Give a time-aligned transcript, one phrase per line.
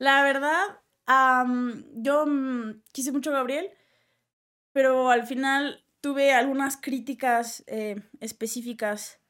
[0.00, 3.68] La verdad, am, yo mm, quise mucho a Gabriel,
[4.72, 9.20] pero al final tuve algunas críticas eh, específicas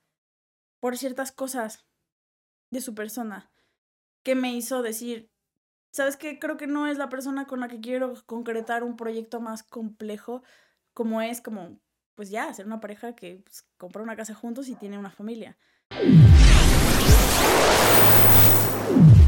[0.78, 1.88] por ciertas cosas
[2.70, 3.50] de su persona
[4.22, 5.28] que me hizo decir,
[5.90, 6.38] ¿sabes qué?
[6.38, 10.44] Creo que no es la persona con la que quiero concretar un proyecto más complejo
[10.94, 11.80] como es como,
[12.14, 15.58] pues ya, ser una pareja que pues, compra una casa juntos y tiene una familia.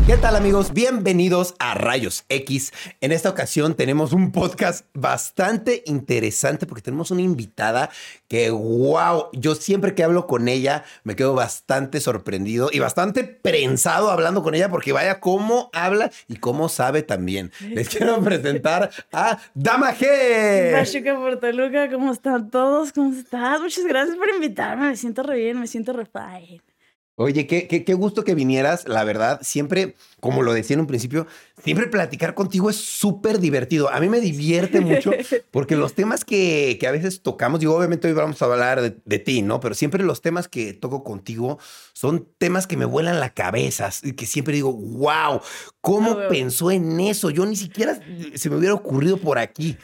[0.05, 0.73] ¿Qué tal amigos?
[0.73, 2.73] Bienvenidos a Rayos X.
[3.01, 7.89] En esta ocasión tenemos un podcast bastante interesante porque tenemos una invitada
[8.27, 14.11] que, wow, yo siempre que hablo con ella me quedo bastante sorprendido y bastante prensado
[14.11, 17.53] hablando con ella porque vaya cómo habla y cómo sabe también.
[17.61, 20.73] Les quiero presentar a Dama G.
[20.73, 22.93] Pachuca Portoluca, ¿cómo están todos?
[22.93, 23.61] ¿Cómo estás?
[23.61, 26.72] Muchas gracias por invitarme, me siento re bien, me siento re fine.
[27.17, 30.87] Oye, qué, qué, qué, gusto que vinieras, la verdad, siempre, como lo decía en un
[30.87, 31.27] principio,
[31.63, 33.93] siempre platicar contigo es súper divertido.
[33.93, 35.11] A mí me divierte mucho
[35.51, 38.97] porque los temas que, que, a veces tocamos, digo, obviamente hoy vamos a hablar de,
[39.05, 39.61] de, ti, ¿no?
[39.61, 41.59] Pero siempre los temas que toco contigo
[41.93, 45.43] son temas que me vuelan la cabeza, que siempre digo, wow,
[45.83, 47.29] ¿cómo pensó en eso?
[47.29, 48.01] Yo ni siquiera
[48.35, 49.77] se me hubiera ocurrido por aquí.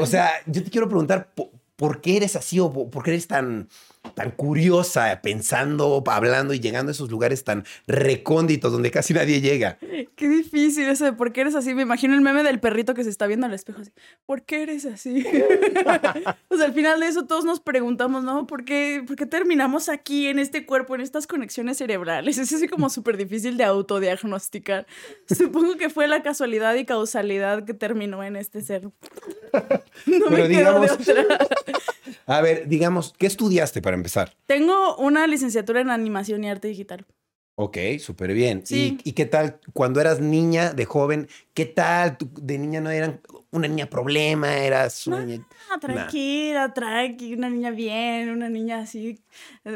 [0.00, 3.28] O sea, yo te quiero preguntar, ¿por, por qué eres así o por qué eres
[3.28, 3.68] tan
[4.14, 9.78] tan curiosa, pensando, hablando y llegando a esos lugares tan recónditos donde casi nadie llega.
[10.16, 11.74] Qué difícil eso de por qué eres así.
[11.74, 13.92] Me imagino el meme del perrito que se está viendo al espejo así.
[14.26, 15.24] ¿Por qué eres así?
[16.48, 18.46] pues al final de eso todos nos preguntamos, ¿no?
[18.46, 22.38] ¿Por qué, ¿Por qué terminamos aquí en este cuerpo, en estas conexiones cerebrales?
[22.38, 24.86] Es así como súper difícil de autodiagnosticar.
[25.26, 28.82] Supongo que fue la casualidad y causalidad que terminó en este ser.
[30.06, 31.38] No me Pero quedo digamos, de otra.
[32.26, 34.36] A ver, digamos, ¿qué estudiaste para empezar?
[34.46, 37.06] Tengo una licenciatura en animación y arte digital.
[37.54, 38.66] Ok, súper bien.
[38.66, 38.98] Sí.
[39.04, 41.28] ¿Y, ¿Y, qué tal cuando eras niña, de joven?
[41.54, 42.16] ¿Qué tal?
[42.16, 44.56] ¿Tú de niña no eran una niña problema?
[44.56, 45.46] ¿Eras una no, niña...?
[45.80, 46.72] tranquila, nah.
[46.72, 49.22] tranqui, una niña bien, una niña así.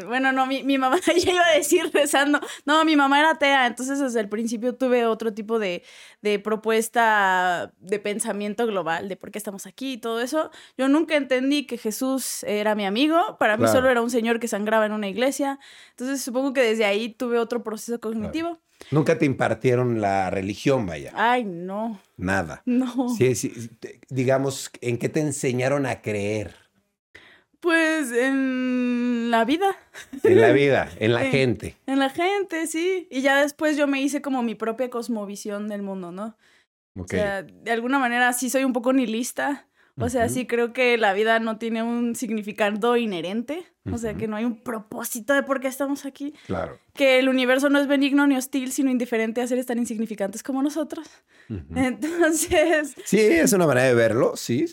[0.06, 2.40] Bueno, no, mi, mi mamá, ya iba a decir rezando.
[2.64, 5.82] No, mi mamá era atea, entonces desde el principio tuve otro tipo de,
[6.22, 10.50] de propuesta de pensamiento global, de por qué estamos aquí y todo eso.
[10.78, 13.72] Yo nunca entendí que Jesús era mi amigo, para mí Claro.
[13.80, 15.58] solo era un señor que sangraba en una iglesia.
[15.90, 18.60] Entonces supongo que desde ahí tuve otro proceso cognitivo.
[18.90, 21.12] Nunca te impartieron la religión, vaya.
[21.14, 22.62] Ay, no, Nada.
[22.64, 23.08] no.
[23.08, 23.34] Sí,
[24.08, 26.54] digamos, ¿en qué te enseñaron a creer?
[27.60, 29.76] Pues en la vida.
[30.22, 31.76] En la vida, en la gente.
[31.86, 33.08] En la gente, sí.
[33.10, 36.36] Y ya después yo me hice como mi propia cosmovisión del mundo, ¿no?
[36.96, 37.04] Ok.
[37.04, 39.66] O sea, de alguna manera sí soy un poco nihilista.
[39.98, 43.64] O sea, sí creo que la vida no tiene un significado inherente.
[43.92, 46.34] O sea, que no hay un propósito de por qué estamos aquí.
[46.46, 46.78] claro.
[46.92, 50.62] Que el universo no es benigno ni hostil, sino indiferente a seres tan insignificantes como
[50.62, 51.08] nosotros.
[51.74, 54.66] Entonces, Sí, es una manera de verlo, sí.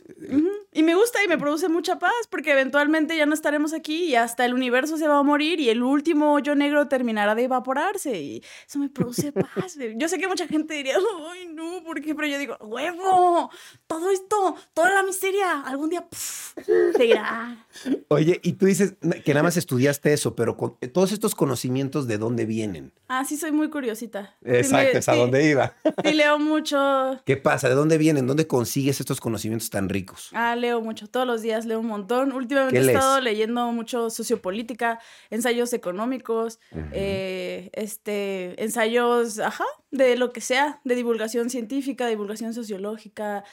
[0.74, 4.16] Y me gusta y me produce mucha paz porque eventualmente ya no estaremos aquí y
[4.16, 8.20] hasta el universo se va a morir y el último hoyo negro terminará de evaporarse
[8.20, 9.78] y eso me produce paz.
[9.98, 10.96] Yo sé que mucha gente diría,
[11.32, 12.16] ay no, ¿por qué?
[12.16, 13.50] Pero yo digo, huevo,
[13.88, 16.54] todo esto, toda la miseria, algún día pff,
[16.96, 17.68] se irá.
[18.10, 22.18] Oye, y tú dices que nada más estudiaste eso, pero con todos estos conocimientos, ¿de
[22.18, 22.94] dónde vienen?
[23.08, 24.36] Ah, sí, soy muy curiosita.
[24.44, 25.76] Sí Exacto, es a sí, dónde iba.
[26.04, 27.22] Sí, leo mucho.
[27.26, 27.70] ¿Qué pasa?
[27.70, 28.28] ¿De dónde vienen?
[28.28, 30.30] ¿Dónde consigues estos conocimientos tan ricos?
[30.34, 32.32] Ah, leo mucho, todos los días leo un montón.
[32.32, 36.60] Últimamente ¿Qué he estado leyendo mucho sociopolítica, ensayos económicos,
[36.92, 43.44] eh, este, ensayos, ajá, de lo que sea, de divulgación científica, divulgación sociológica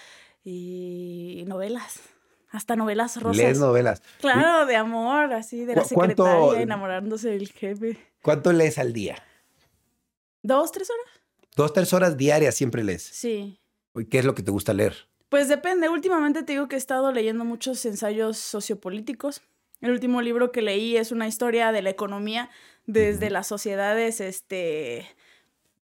[0.44, 2.00] y novelas,
[2.50, 3.37] hasta novelas rosas.
[3.37, 4.03] Lees novelas.
[4.21, 7.98] Claro, de amor, así, de la ¿Cu- cuánto- secretaria enamorándose del jefe.
[8.22, 9.22] ¿Cuánto lees al día?
[10.42, 11.06] ¿Dos, tres horas?
[11.56, 13.03] Dos, tres horas diarias siempre lees.
[13.03, 13.60] Sí.
[14.10, 15.09] ¿Qué es lo que te gusta leer?
[15.30, 15.88] Pues depende.
[15.88, 19.41] Últimamente te digo que he estado leyendo muchos ensayos sociopolíticos.
[19.80, 22.50] El último libro que leí es una historia de la economía
[22.86, 25.06] desde las sociedades este,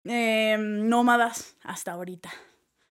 [0.04, 2.30] em, nómadas hasta ahorita.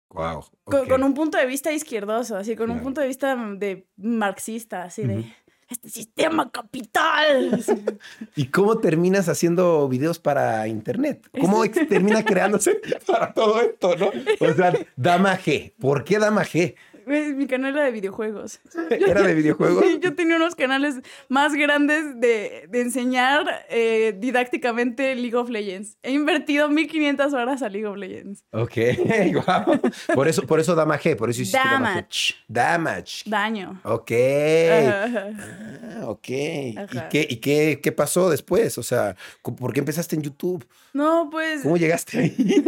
[0.10, 0.46] Wow.
[0.66, 4.84] Con, con un punto de vista izquierdoso, así, con un punto de vista de marxista,
[4.84, 5.34] así de.
[5.74, 7.64] Este sistema capital.
[8.36, 11.28] ¿Y cómo terminas haciendo videos para internet?
[11.40, 14.12] ¿Cómo termina creándose para todo esto, no?
[14.40, 15.74] O sea, Dama G.
[15.80, 16.76] ¿Por qué Dama G?
[17.08, 18.60] Mi canal era de videojuegos.
[18.90, 19.84] ¿Era de videojuegos?
[19.84, 20.96] Sí, yo tenía unos canales
[21.30, 25.98] más grandes de, de enseñar eh, didácticamente League of Legends.
[26.04, 28.44] He invertido 1500 horas a League of Legends.
[28.52, 28.76] Ok,
[29.34, 29.80] wow.
[30.14, 32.04] Por eso, por eso Dama G, por eso hiciste Dama G.
[32.04, 32.34] Damage.
[32.48, 33.24] Damage.
[33.26, 33.82] Daño.
[33.84, 34.12] Ok.
[34.72, 36.30] Ah, ok.
[36.30, 36.76] ¿Y,
[37.10, 38.78] qué, y qué, qué pasó después?
[38.78, 40.66] O sea, ¿por qué empezaste en YouTube?
[40.94, 41.62] No, pues.
[41.64, 42.36] ¿Cómo llegaste ahí?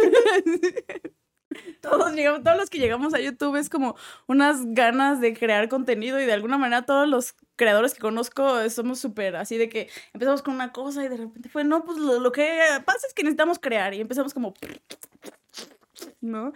[1.81, 3.95] todos llegamos, todos los que llegamos a YouTube es como
[4.27, 8.99] unas ganas de crear contenido y de alguna manera todos los creadores que conozco somos
[8.99, 12.19] súper así de que empezamos con una cosa y de repente fue, no, pues lo,
[12.19, 14.53] lo que pasa es que necesitamos crear y empezamos como,
[16.21, 16.53] ¿no?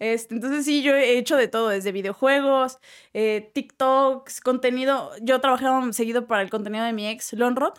[0.00, 2.78] Este, entonces sí, yo he hecho de todo, desde videojuegos,
[3.12, 5.12] eh, TikToks, contenido.
[5.20, 7.74] Yo trabajaba seguido para el contenido de mi ex, Lonrod,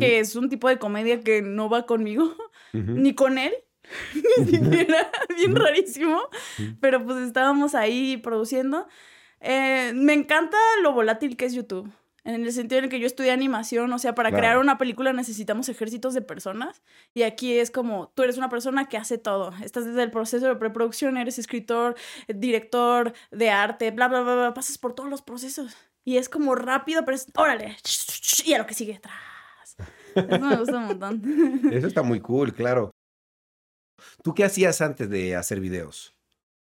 [0.00, 2.34] que es un tipo de comedia que no va conmigo,
[2.72, 3.54] ni con él.
[4.38, 6.20] ni siquiera, bien rarísimo.
[6.80, 8.86] Pero pues estábamos ahí produciendo.
[9.40, 11.90] Eh, me encanta lo volátil que es YouTube
[12.28, 15.14] en el sentido en el que yo estudié animación, o sea, para crear una película
[15.14, 16.82] necesitamos ejércitos de personas
[17.14, 20.46] y aquí es como tú eres una persona que hace todo, estás desde el proceso
[20.46, 21.96] de preproducción, eres escritor,
[22.28, 25.74] director de arte, bla, bla, bla, bla, pasas por todos los procesos
[26.04, 27.76] y es como rápido, pero es, órale,
[28.44, 29.76] y a lo que sigue atrás.
[30.14, 31.72] Eso me gusta un montón.
[31.72, 32.90] Eso está muy cool, claro.
[34.22, 36.14] ¿Tú qué hacías antes de hacer videos?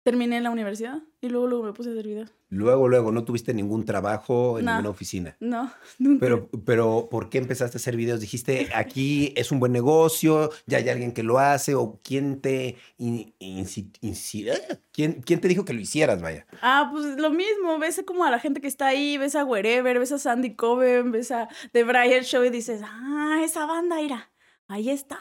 [0.06, 2.32] Terminé en la universidad y luego, luego me puse a hacer videos.
[2.50, 5.36] Luego, luego, ¿no tuviste ningún trabajo en ninguna oficina?
[5.40, 6.20] No, nunca.
[6.20, 8.20] Pero, pero, ¿por qué empezaste a hacer videos?
[8.20, 12.78] Dijiste, aquí es un buen negocio, ya hay alguien que lo hace, o quién te,
[12.98, 13.34] ¿quién,
[15.24, 16.46] quién te dijo que lo hicieras, vaya.
[16.62, 19.98] Ah, pues lo mismo, ves como a la gente que está ahí, ves a Wherever,
[19.98, 24.30] ves a Sandy Coven, ves a The Brian Show y dices, ah, esa banda era
[24.68, 25.20] ahí está,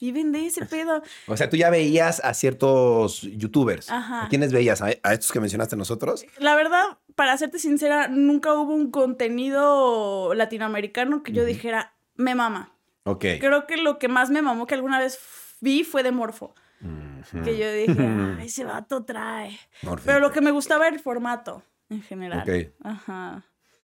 [0.00, 1.02] viven de ese pedo.
[1.26, 3.90] O sea, tú ya veías a ciertos youtubers.
[3.90, 4.24] Ajá.
[4.24, 4.82] ¿A quiénes veías?
[4.82, 6.24] ¿A, estos que mencionaste nosotros?
[6.38, 12.72] La verdad, para serte sincera, nunca hubo un contenido latinoamericano que yo dijera, me mama.
[13.04, 13.24] Ok.
[13.40, 15.18] Creo que lo que más me mamó que alguna vez
[15.60, 16.54] vi fue de Morfo.
[17.42, 19.58] Que yo dije, ese vato trae.
[20.04, 22.42] Pero lo que me gustaba era el formato en general.
[22.42, 22.72] Ok.
[22.82, 23.44] Ajá.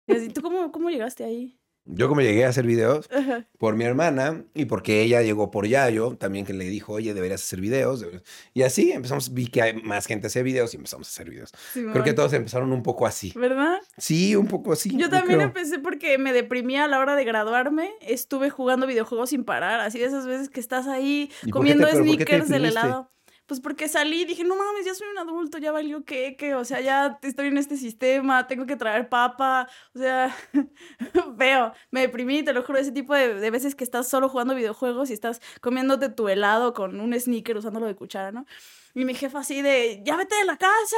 [0.07, 1.59] Y así, ¿tú cómo, cómo llegaste ahí?
[1.87, 3.09] Yo como llegué a hacer videos
[3.57, 7.41] por mi hermana y porque ella llegó por Yayo, también que le dijo, oye, deberías
[7.41, 8.05] hacer videos.
[8.53, 11.53] Y así empezamos, vi que hay más gente hace videos y empezamos a hacer videos.
[11.73, 13.33] Creo que todos empezaron un poco así.
[13.35, 13.77] ¿Verdad?
[13.97, 14.95] Sí, un poco así.
[14.97, 17.91] Yo, también empecé porque me deprimía a la hora de graduarme.
[18.01, 22.65] Estuve jugando videojuegos sin parar, así de esas veces que estás ahí comiendo sneakers del
[22.65, 23.09] helado.
[23.47, 26.53] Pues porque salí y dije, no mames, ya soy un adulto, ya valió que, que,
[26.53, 30.35] o sea, ya estoy en este sistema, tengo que traer papa, o sea,
[31.35, 34.53] veo, me deprimí, te lo juro, ese tipo de, de, veces que estás solo jugando
[34.53, 38.45] videojuegos y estás comiéndote tu helado con un sneaker usándolo de cuchara, ¿no?
[38.93, 40.97] Y mi jefa así de, ya vete de la casa,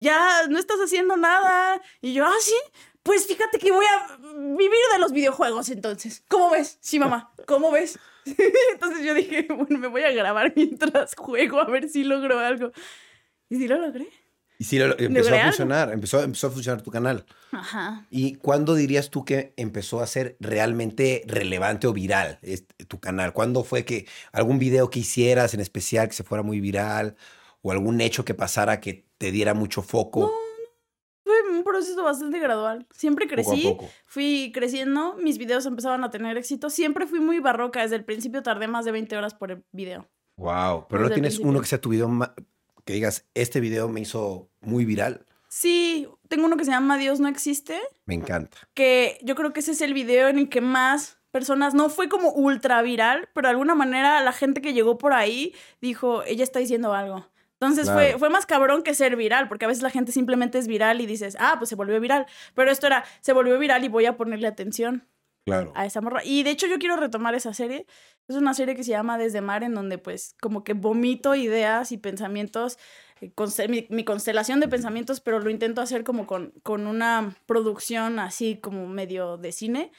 [0.00, 1.80] ya no estás haciendo nada.
[2.00, 2.54] Y yo, ah, sí,
[3.02, 6.24] pues fíjate que voy a vivir de los videojuegos entonces.
[6.28, 6.78] ¿Cómo ves?
[6.80, 7.98] Sí, mamá, ¿cómo ves?
[8.72, 12.72] Entonces yo dije, bueno, me voy a grabar mientras juego a ver si logro algo.
[13.48, 14.08] Y sí lo logré.
[14.60, 17.24] Y sí, empezó a funcionar, empezó, empezó a funcionar tu canal.
[17.52, 18.06] Ajá.
[18.10, 23.32] ¿Y cuándo dirías tú que empezó a ser realmente relevante o viral este, tu canal?
[23.32, 27.14] ¿Cuándo fue que algún video que hicieras en especial que se fuera muy viral
[27.62, 30.28] o algún hecho que pasara que te diera mucho foco?
[30.28, 30.47] fue
[31.58, 32.86] un proceso bastante gradual.
[32.94, 33.76] Siempre crecí,
[34.06, 36.70] fui creciendo, mis videos empezaban a tener éxito.
[36.70, 40.08] Siempre fui muy barroca, desde el principio tardé más de 20 horas por el video.
[40.36, 42.08] Wow, pero no tienes uno que sea tu video
[42.84, 45.26] que digas, este video me hizo muy viral.
[45.48, 47.78] Sí, tengo uno que se llama Dios no existe.
[48.06, 48.56] Me encanta.
[48.74, 52.08] Que yo creo que ese es el video en el que más personas, no fue
[52.08, 56.44] como ultra viral, pero de alguna manera la gente que llegó por ahí dijo, ella
[56.44, 57.26] está diciendo algo.
[57.60, 60.68] Entonces fue, fue más cabrón que ser viral, porque a veces la gente simplemente es
[60.68, 62.26] viral y dices, ah, pues se volvió viral.
[62.54, 65.08] Pero esto era, se volvió viral y voy a ponerle atención.
[65.44, 65.72] Claro.
[65.74, 66.22] A esa morra.
[66.24, 67.86] Y de hecho yo quiero retomar esa serie.
[68.28, 71.90] Es una serie que se llama Desde Mar, en donde pues como que vomito ideas
[71.90, 72.78] y pensamientos,
[73.22, 73.32] eh,
[73.68, 78.58] mi, mi, constelación de pensamientos, pero lo intento hacer como con, con una producción así
[78.60, 79.90] como medio de cine.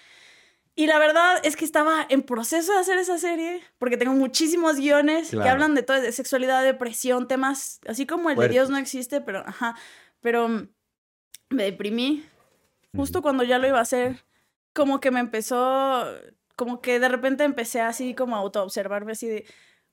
[0.76, 4.78] Y la verdad es que estaba en proceso de hacer esa serie, porque tengo muchísimos
[4.78, 8.78] guiones que hablan de todo, de sexualidad, depresión, temas así como el de Dios no
[8.78, 9.76] existe, pero ajá,
[10.22, 10.48] pero
[11.50, 12.26] me deprimí
[12.96, 14.24] justo cuando ya lo iba a hacer,
[14.74, 16.06] como que me empezó,
[16.56, 19.46] como que de repente empecé así como a autoobservarme así de,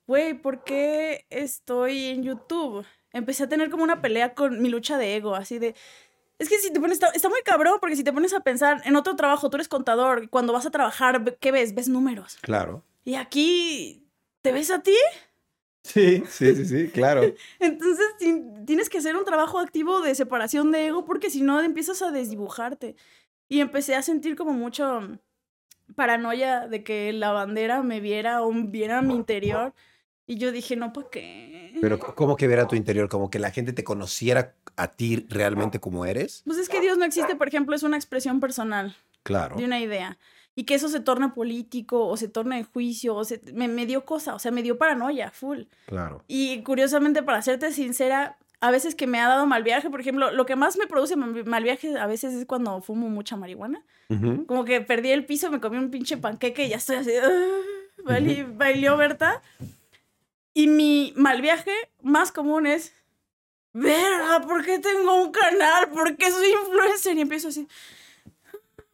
[0.07, 2.87] güey, ¿por qué estoy en YouTube?
[3.13, 5.75] Empecé a tener como una pelea con mi lucha de ego, así de,
[6.39, 8.97] es que si te pones, está, muy cabrón, porque si te pones a pensar en
[8.97, 11.75] otro trabajo, tú eres contador, cuando vas a trabajar, ¿qué ves?
[11.75, 12.39] Ves números.
[12.43, 12.83] Claro.
[13.05, 14.07] Y aquí,
[14.43, 14.97] ¿te ves a ti?
[15.83, 17.23] Sí, sí, sí, sí, claro.
[17.61, 18.07] Entonces
[18.67, 22.11] tienes que hacer un trabajo activo de separación de ego, porque si no empiezas a
[22.11, 22.97] desdibujarte.
[23.49, 25.19] Y empecé a sentir como mucho
[25.95, 29.73] paranoia de que la bandera me viera o viera mi interior.
[30.27, 31.73] Y yo dije, no, ¿por qué?
[31.81, 33.09] Pero ¿cómo que ver a tu interior?
[33.09, 36.43] ¿Como que la gente te conociera a ti realmente como eres?
[36.45, 38.97] Pues es que Dios no existe, por ejemplo, es una expresión personal.
[39.23, 39.57] Claro.
[39.57, 40.19] De una idea.
[40.59, 43.85] y que eso se torne político o se torne en juicio, o se, me, me
[43.85, 45.65] dio cosa, o sea, me dio paranoia, full.
[45.85, 46.25] Claro.
[46.27, 50.31] Y curiosamente, para serte sincera, a veces que me ha dado mal viaje, por ejemplo,
[50.31, 53.83] lo que más me produce mal viaje a veces es cuando fumo mucha marihuana.
[54.47, 57.11] Como que perdí el piso, me comí un pinche panqueque y ya estoy así,
[58.57, 59.43] valió Berta.
[60.57, 61.71] Y mi mal viaje
[62.01, 62.95] más común es,
[63.75, 65.91] verga, ¿por qué tengo un canal?
[65.91, 67.15] ¿Por qué soy influencer?
[67.15, 67.69] Y empiezo así,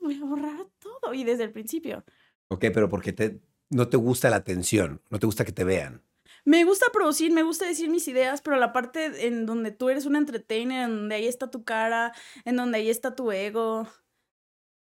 [0.01, 1.15] voy a borrar todo.
[1.15, 2.05] Y desde el principio.
[2.49, 3.39] Ok, pero porque te,
[3.71, 6.03] no te gusta la atención, no te gusta que te vean.
[6.45, 10.05] Me gusta producir, me gusta decir mis ideas, pero la parte en donde tú eres
[10.05, 12.13] un entertainer, en donde ahí está tu cara,
[12.45, 13.87] en donde ahí está tu ego,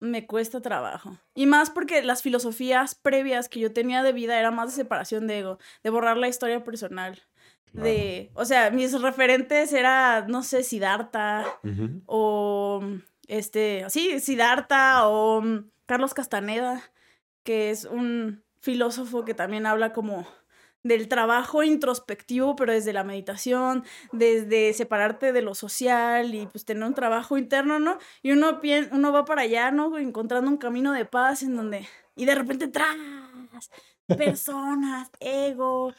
[0.04, 1.18] me cuesta trabajo.
[1.34, 5.28] Y más porque las filosofías previas que yo tenía de vida era más de separación
[5.28, 7.22] de ego, de borrar la historia personal.
[7.72, 11.46] De, o sea, mis referentes era, no sé, Siddhartha
[12.06, 12.84] o
[13.28, 16.84] este, sí, Siddhartha o mm, Carlos Castaneda,
[17.44, 20.28] que es un filósofo que también habla como
[20.84, 26.84] del trabajo introspectivo, pero desde la meditación, desde separarte de lo social y pues tener
[26.84, 27.98] un trabajo interno, ¿no?
[28.22, 28.60] Y uno,
[28.92, 29.98] uno va para allá, ¿no?
[29.98, 31.88] Encontrando un camino de paz en donde...
[32.16, 32.96] Y de repente, tras,
[34.08, 35.94] personas, ego,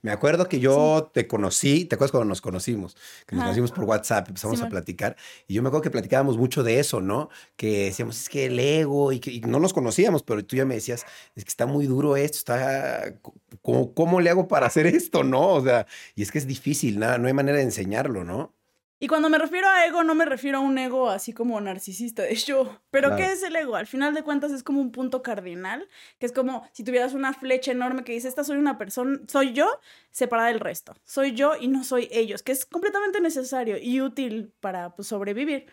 [0.00, 2.96] me acuerdo que yo te conocí, ¿te acuerdas cuando nos conocimos?
[3.26, 5.16] Que nos conocimos por WhatsApp, empezamos a platicar.
[5.48, 7.30] Y yo me acuerdo que platicábamos mucho de eso, ¿no?
[7.56, 10.76] Que decíamos, es que el ego, y, que, no nos conocíamos, pero tú ya me
[10.76, 13.14] decías, es que está muy duro esto, está.
[13.62, 15.54] ¿Cómo, cómo le hago para hacer esto, no?
[15.54, 18.54] O sea, y es que es difícil, nada, no hay manera de enseñarlo, ¿no?
[19.00, 22.22] Y cuando me refiero a ego, no me refiero a un ego así como narcisista
[22.22, 22.80] de yo.
[22.90, 23.76] Pero ¿qué es el ego?
[23.76, 25.88] Al final de cuentas es como un punto cardinal,
[26.18, 29.52] que es como si tuvieras una flecha enorme que dice, esta soy una persona, soy
[29.52, 29.68] yo
[30.10, 30.96] separada del resto.
[31.04, 35.66] Soy yo y no soy ellos, que es completamente necesario y útil para pues, sobrevivir.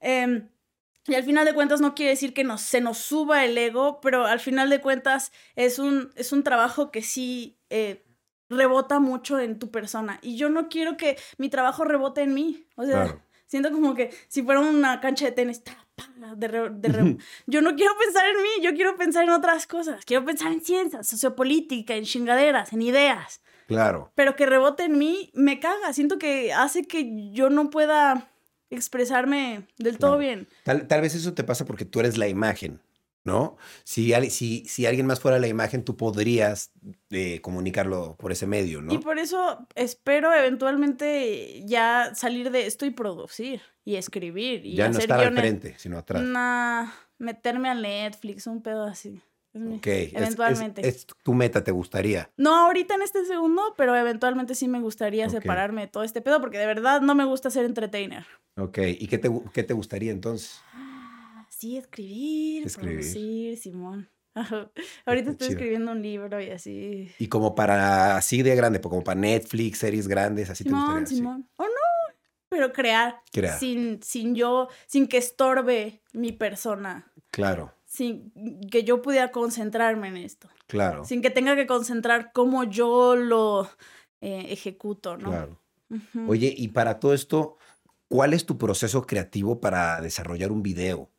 [0.00, 0.50] Em,
[1.06, 4.00] y al final de cuentas no quiere decir que nos, se nos suba el ego,
[4.02, 7.56] pero al final de cuentas es un, es un trabajo que sí...
[7.70, 8.03] Eh,
[8.56, 10.18] rebota mucho en tu persona.
[10.22, 12.66] Y yo no quiero que mi trabajo rebote en mí.
[12.76, 15.62] O sea, siento como que si fuera una cancha de tenis,
[16.36, 20.04] de yo no quiero pensar en mí, yo quiero pensar en otras cosas.
[20.04, 23.40] Quiero pensar en ciencias, sociopolítica, en chingaderas, en ideas.
[23.66, 24.12] Claro.
[24.14, 25.92] Pero que rebote en mí me caga.
[25.92, 28.30] Siento que hace que yo no pueda
[28.70, 30.48] expresarme del todo bien.
[30.64, 32.80] Tal, tal vez eso te pasa porque tú eres la imagen.
[33.24, 33.56] ¿No?
[33.84, 36.72] Si, si, si alguien más fuera la imagen, tú podrías
[37.10, 38.92] eh, comunicarlo por ese medio, ¿no?
[38.92, 44.64] Y por eso espero eventualmente ya salir de esto y producir y escribir.
[44.64, 46.22] Y ya no estar al frente, sino atrás.
[46.22, 49.22] Nah, meterme a Netflix, un pedo así.
[49.54, 50.86] ok, eventualmente.
[50.86, 52.30] Es, tu meta, ¿te gustaría?
[52.36, 56.42] No ahorita en este segundo, pero eventualmente sí me gustaría separarme de todo este pedo
[56.42, 58.26] porque de verdad no me gusta ser entertainer.
[58.58, 60.60] Ok, ¿y qué te, qué te gustaría entonces?
[61.56, 64.08] Sí, escribir, producir, Simón.
[65.06, 67.10] Ahorita estoy escribiendo un libro y así.
[67.18, 71.16] Y como para así de grande, como para Netflix, series grandes, así Simón, te gustaría.
[71.16, 71.48] Simón.
[71.56, 72.16] O no,
[72.48, 73.22] pero crear.
[73.32, 73.58] Crear.
[73.58, 77.12] Sin, sin yo, sin que estorbe mi persona.
[77.30, 77.72] Claro.
[77.84, 78.32] Sin
[78.70, 80.48] que yo pudiera concentrarme en esto.
[80.66, 81.04] Claro.
[81.04, 83.70] Sin que tenga que concentrar cómo yo lo
[84.20, 85.30] eh, ejecuto, ¿no?
[85.30, 85.60] Claro.
[86.26, 87.56] Oye, y para todo esto,
[88.08, 91.13] ¿cuál es tu proceso creativo para desarrollar un video?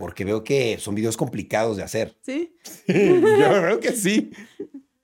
[0.00, 2.16] Porque veo que son videos complicados de hacer.
[2.22, 2.56] ¿Sí?
[2.88, 4.32] Yo creo que sí.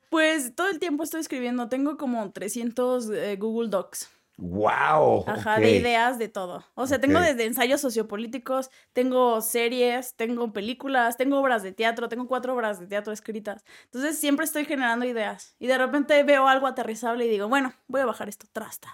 [0.08, 1.68] Pues todo el tiempo estoy escribiendo.
[1.68, 4.08] Tengo como 300 eh, Google Docs.
[4.38, 5.24] ¡Wow!
[5.26, 6.64] Ajá, de ideas de todo.
[6.74, 12.26] O sea, tengo desde ensayos sociopolíticos, tengo series, tengo películas, tengo obras de teatro, tengo
[12.26, 13.64] cuatro obras de teatro escritas.
[13.84, 15.56] Entonces siempre estoy generando ideas.
[15.58, 18.88] Y de repente veo algo aterrizable y digo, bueno, voy a bajar esto, trasta.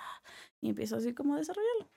[0.60, 1.88] Y empiezo así como a desarrollarlo.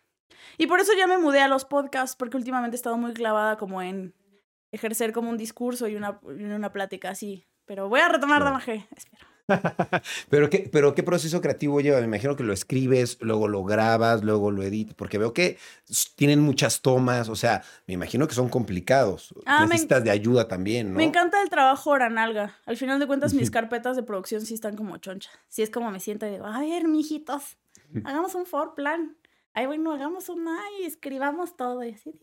[0.57, 3.57] Y por eso ya me mudé a los podcasts, porque últimamente he estado muy clavada
[3.57, 4.13] como en
[4.71, 7.45] ejercer como un discurso y una, una plática así.
[7.65, 9.25] Pero voy a retomar Damaje, espero.
[10.29, 11.99] pero, qué, pero qué proceso creativo lleva?
[11.99, 15.57] Me imagino que lo escribes, luego lo grabas, luego lo editas, porque veo que
[16.15, 19.33] tienen muchas tomas, o sea, me imagino que son complicados.
[19.45, 20.97] Ah, Necesitas de ayuda también, ¿no?
[20.97, 22.55] Me encanta el trabajo oranalga.
[22.65, 25.29] Al final de cuentas, mis carpetas de producción sí están como choncha.
[25.47, 27.57] Sí es como me siento y digo, a ver, mijitos,
[28.03, 29.15] hagamos un for plan
[29.55, 31.83] ay, bueno, hagamos una y escribamos todo.
[31.83, 32.13] Y así,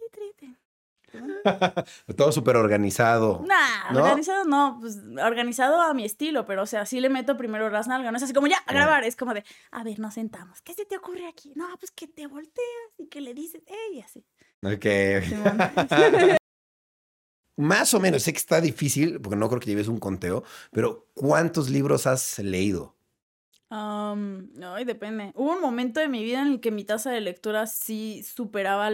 [2.17, 3.45] todo súper organizado.
[3.47, 7.69] Nah, organizado no, pues organizado a mi estilo, pero o sea, sí le meto primero
[7.71, 10.15] las nalgas, no es así como ya, a grabar, es como de, a ver, nos
[10.15, 11.53] sentamos, ¿qué se te ocurre aquí?
[11.55, 14.25] No, pues que te volteas y que le dices, ey, así.
[14.63, 14.87] Ok.
[17.57, 21.09] Más o menos, sé que está difícil, porque no creo que lleves un conteo, pero
[21.15, 22.97] ¿cuántos libros has leído?
[23.73, 25.33] Um, ay, depende.
[25.35, 28.91] Hubo un momento de mi vida en el que mi tasa de lectura sí superaba,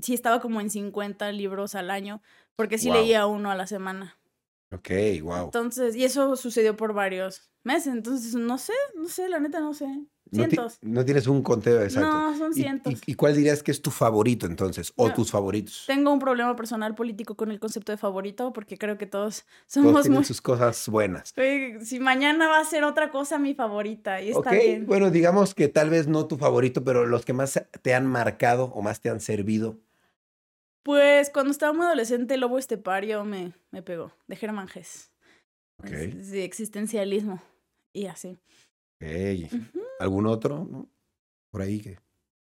[0.00, 2.22] sí estaba como en 50 libros al año,
[2.56, 2.94] Porque sí Wow.
[2.94, 4.18] leía uno a la semana.
[4.72, 4.90] Ok,
[5.22, 5.46] wow.
[5.46, 7.92] Entonces, y eso sucedió por varios meses.
[7.94, 9.86] Entonces, no sé, no sé, la neta no sé.
[10.32, 10.78] No, ti- Cientos.
[10.80, 12.08] no tienes un conteo exacto.
[12.10, 12.92] No, son ¿Y- cientos.
[13.06, 14.92] ¿Y, y cuál dirías que es tu favorito entonces?
[14.96, 15.14] ¿O No.
[15.14, 15.84] tus favoritos?
[15.86, 19.84] Tengo un problema personal político con el concepto de favorito porque creo que todos Todos
[19.86, 20.24] somos tienen muy...
[20.24, 21.34] sus cosas buenas.
[21.82, 24.86] Si mañana va a ser otra cosa mi favorita y está ok, bien.
[24.86, 28.64] bueno, digamos que tal vez no tu favorito, pero los que más te han marcado
[28.74, 29.78] o más te han servido.
[30.82, 35.10] Pues cuando estaba muy adolescente, Lobo Estepario me, me pegó, de Germán Gess.
[35.82, 37.42] De existencialismo
[37.92, 38.38] y así.
[39.98, 40.66] ¿Algún otro?
[40.70, 40.90] no?
[41.50, 41.98] Por ahí que.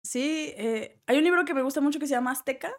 [0.03, 2.75] Sí, eh, hay un libro que me gusta mucho que se llama Azteca,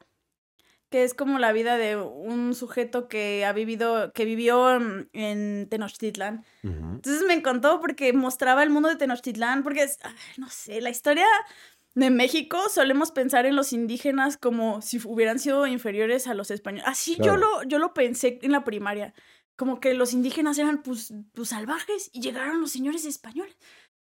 [0.90, 5.68] que es como la vida de un sujeto que ha vivido, que vivió mm, en
[5.70, 6.46] Tenochtitlán.
[6.64, 6.96] Ujú.
[6.96, 10.90] Entonces me encantó porque mostraba el mundo de Tenochtitlán, porque es, ay, no sé, la
[10.90, 11.26] historia
[11.96, 16.86] de México solemos pensar en los indígenas como si hubieran sido inferiores a los españoles.
[16.88, 19.14] Así yo lo, yo lo pensé en la primaria,
[19.56, 23.56] como que los indígenas eran pues, pues salvajes y llegaron los señores españoles.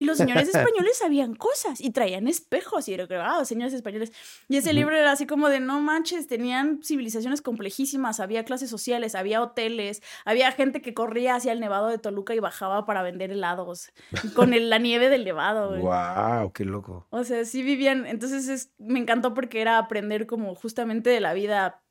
[0.02, 4.12] Y los señores españoles sabían cosas y traían espejos y era que, ah, señores españoles.
[4.48, 9.14] Y ese libro era así como de, no manches, tenían civilizaciones complejísimas, había clases sociales,
[9.14, 13.30] había hoteles, había gente que corría hacia el nevado de Toluca y bajaba para vender
[13.30, 13.92] helados
[14.34, 15.78] con el- la nieve del nevado.
[15.78, 17.06] Wow, qué loco.
[17.10, 21.32] O sea, sí vivían, entonces es, me encantó porque era aprender como justamente de la
[21.32, 21.84] vida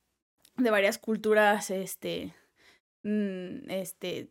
[0.58, 2.34] de varias culturas, este,
[3.04, 4.30] mm, este,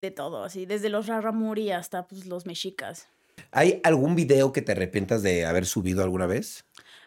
[0.00, 3.08] de todo, así, desde los raramuri hasta pues los mexicas.
[3.50, 6.64] ¿Hay algún video que te arrepientas de haber subido alguna vez?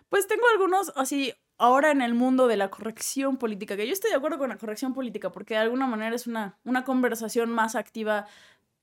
[0.10, 4.10] Pues tengo algunos así ahora en el mundo de la corrección política, que yo estoy
[4.10, 7.76] de acuerdo con la corrección política, porque de alguna manera es una, una conversación más
[7.76, 8.26] activa,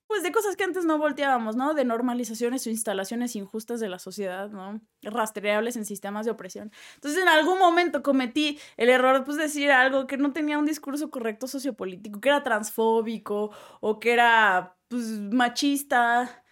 [0.09, 1.75] pues de cosas que antes no volteábamos, ¿no?
[1.75, 4.81] De normalizaciones o instalaciones injustas de la sociedad, ¿no?
[5.03, 6.73] Rastreables en sistemas de opresión.
[6.95, 10.65] Entonces en algún momento cometí el error, pues, de decir algo que no tenía un
[10.65, 13.51] discurso correcto sociopolítico, que era transfóbico
[13.81, 16.43] o que era, pues, machista.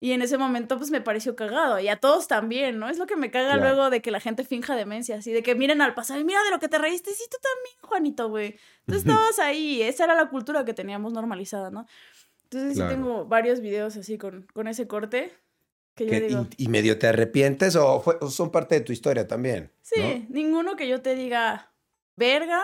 [0.00, 1.80] Y en ese momento, pues me pareció cagado.
[1.80, 2.90] Y a todos también, ¿no?
[2.90, 5.54] Es lo que me caga luego de que la gente finja demencia, así de que
[5.54, 7.10] miren al pasado y mira de lo que te reíste.
[7.12, 8.58] Sí, tú también, Juanito, güey.
[8.86, 9.80] Tú estabas ahí.
[9.80, 11.86] Esa era la cultura que teníamos normalizada, ¿no?
[12.44, 12.90] Entonces Claro.
[12.90, 15.32] sí tengo varios videos así con, con ese corte.
[15.96, 18.80] Que yo ¿Que- digo, y, y medio te arrepientes o, fue- o son parte de
[18.80, 19.70] tu historia también?
[19.82, 21.72] sí, ninguno que yo te diga
[22.16, 22.62] verga,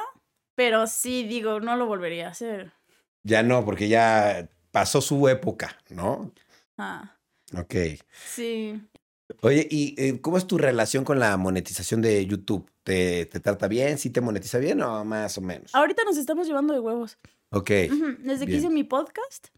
[0.56, 2.72] pero sí digo, no lo volvería a hacer.
[3.22, 6.32] Ya no, porque ya pasó su época, ¿no?
[6.78, 7.16] Ah,
[7.56, 7.74] Ok.
[8.26, 8.80] sí.
[9.42, 12.68] Oye, ¿y eh, cómo es tu relación con la monetización de YouTube?
[12.82, 13.96] ¿Te, te trata bien?
[13.98, 15.72] ¿Sí te monetiza bien o más o menos?
[15.72, 17.16] Ahorita nos estamos llevando de huevos.
[17.50, 17.70] Ok.
[18.24, 19.48] Desde que hice mi podcast,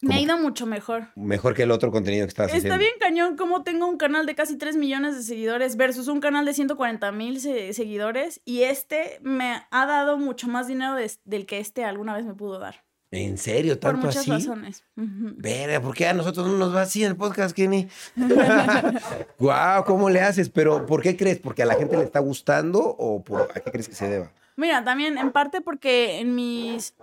[0.00, 1.08] me ¿Cómo ha ido mucho mejor.
[1.16, 2.78] Mejor que el otro contenido que estabas Está haciendo.
[2.78, 6.44] bien cañón como tengo un canal de casi 3 millones de seguidores versus un canal
[6.44, 11.58] de 140 mil seguidores y este me ha dado mucho más dinero des- del que
[11.60, 12.84] este alguna vez me pudo dar.
[13.12, 13.72] ¿En serio?
[13.74, 14.30] Por ¿Tanto muchas así?
[14.30, 14.84] razones.
[14.94, 17.88] Verga, ¿por qué a nosotros no nos va así en el podcast, Kenny?
[19.38, 20.48] Guau, ¿cómo le haces?
[20.48, 21.38] Pero, ¿por qué crees?
[21.38, 24.32] ¿Porque a la gente le está gustando o por a qué crees que se deba?
[24.56, 26.94] Mira, también en parte porque en mis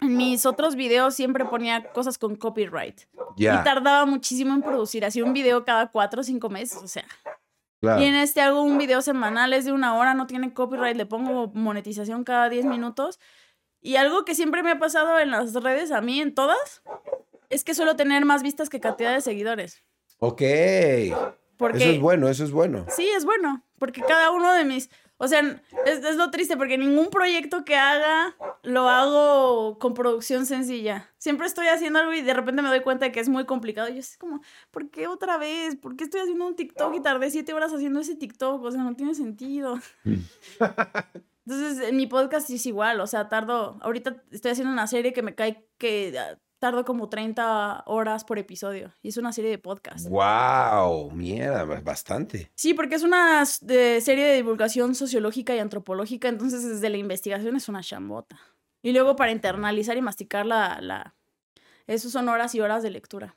[0.00, 3.00] en mis otros videos siempre ponía cosas con copyright
[3.36, 6.88] y Ya, tardaba muchísimo en producir, así un video cada cuatro o cinco meses, o
[6.88, 7.04] sea.
[7.80, 8.02] claro.
[8.02, 11.06] Y en este hago un video semanal, es de una hora, no tiene copyright, le
[11.06, 13.18] pongo monetización cada 10 minutos.
[13.82, 16.82] Y algo que siempre me ha pasado en las redes, a mí, en todas,
[17.48, 19.82] es que suelo tener más vistas que cantidad de seguidores.
[20.18, 20.42] Ok.
[21.56, 22.86] Porque Eso es bueno, eso es bueno.
[22.88, 24.90] sí, es bueno, porque cada uno de mis...
[25.22, 25.40] O sea,
[25.84, 31.10] es, es lo triste, porque ningún proyecto que haga lo hago con producción sencilla.
[31.18, 33.90] Siempre estoy haciendo algo y de repente me doy cuenta de que es muy complicado.
[33.90, 35.76] Y yo es como, ¿por qué otra vez?
[35.76, 38.64] ¿Por qué estoy haciendo un TikTok y tardé siete horas haciendo ese TikTok?
[38.64, 39.78] O sea, no tiene sentido.
[41.44, 43.02] Entonces, en mi podcast es igual.
[43.02, 43.78] O sea, tardo.
[43.82, 48.38] Ahorita estoy haciendo una serie que me cae que ah, tardo como 30 horas por
[48.38, 48.94] episodio.
[49.02, 50.08] Y es una serie de podcast.
[50.08, 52.52] Wow, mierda, bastante.
[52.54, 57.56] Sí, porque es una de serie de divulgación sociológica y antropológica, entonces desde la investigación
[57.56, 58.38] es una chambota.
[58.82, 60.80] Y luego para internalizar y masticar la...
[60.80, 61.16] la...
[61.86, 63.36] Esos son horas y horas de lectura.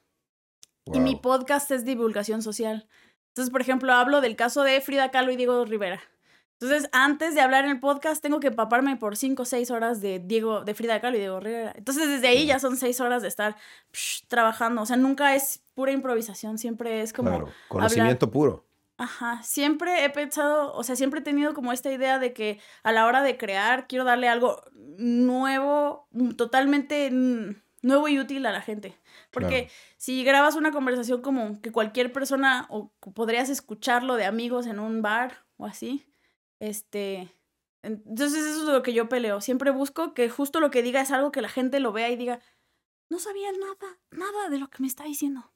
[0.86, 2.88] Y mi podcast es divulgación social.
[3.30, 6.02] Entonces, por ejemplo, hablo del caso de Frida Kahlo y Diego Rivera.
[6.60, 10.00] Entonces, antes de hablar en el podcast, tengo que empaparme por 5 o 6 horas
[10.02, 11.74] de Diego, de Frida Kahlo y Diego Rivera.
[11.76, 13.58] Entonces, desde ahí ya son 6 horas de estar
[13.92, 14.82] psh, trabajando.
[14.82, 18.66] O sea, nunca es pura improvisación, siempre es como Claro, conocimiento puro.
[18.98, 22.92] Ajá, siempre he pensado, o sea, siempre he tenido como esta idea de que a
[22.92, 24.62] la hora de crear quiero darle algo
[24.98, 27.10] nuevo, mm, totalmente
[27.82, 28.96] nuevo y útil a la gente.
[29.32, 29.74] Porque Claro.
[29.98, 35.02] si grabas una conversación como que cualquier persona o podrías escucharlo de amigos en un
[35.02, 36.06] bar o así,
[36.64, 37.36] este,
[37.84, 39.42] Entonces eso es lo que yo peleo.
[39.42, 42.16] Siempre busco que justo lo que diga es algo que la gente lo vea y
[42.16, 42.40] diga,
[43.10, 45.53] no sabía nada, nada de lo que me está diciendo.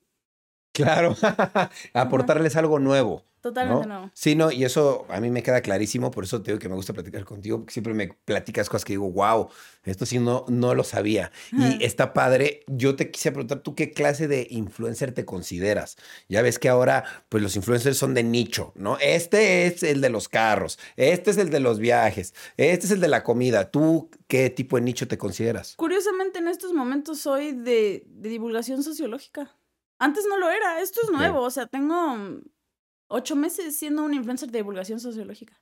[0.78, 1.16] Claro,
[1.94, 3.24] aportarles algo nuevo.
[3.42, 4.12] Totalmente nuevo.
[4.14, 6.76] Sí, no, y eso a mí me queda clarísimo, por eso te digo que me
[6.76, 9.50] gusta platicar contigo, porque siempre me platicas cosas que digo, wow,
[9.86, 11.32] esto sí no, no lo sabía.
[11.52, 12.64] Y está padre.
[12.68, 15.98] Yo te quise preguntar, ¿tú qué clase de influencer te consideras?
[16.30, 19.00] Ya ves que ahora, pues los influencers son de nicho, ¿no?
[19.00, 23.00] Este es el de los carros, este es el de los viajes, este es el
[23.00, 23.72] de la comida.
[23.72, 25.76] ¿Tú qué tipo de nicho te consideras?
[25.76, 29.57] Curiosamente, en estos momentos soy de, de divulgación sociológica.
[30.00, 32.40] Antes no lo era, esto es nuevo, o sea, tengo
[33.08, 35.60] ocho meses siendo un influencer de divulgación sociológica.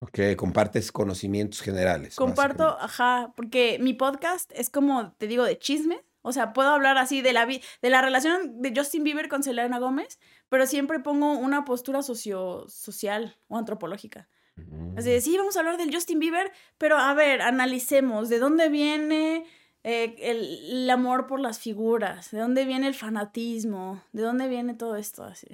[0.00, 2.14] Ok, compartes conocimientos generales.
[2.14, 6.04] Comparto, ajá, porque mi podcast es como, te digo, de chisme.
[6.22, 9.78] O sea, puedo hablar así de la, de la relación de Justin Bieber con Selena
[9.78, 14.28] Gómez, pero siempre pongo una postura socio social o antropológica.
[14.96, 15.22] Así de, mm.
[15.22, 19.46] sí, vamos a hablar del Justin Bieber, pero a ver, analicemos de dónde viene,
[19.84, 24.96] eh, el, amor por las figuras, de dónde viene el fanatismo, de dónde viene todo
[24.96, 25.48] esto así.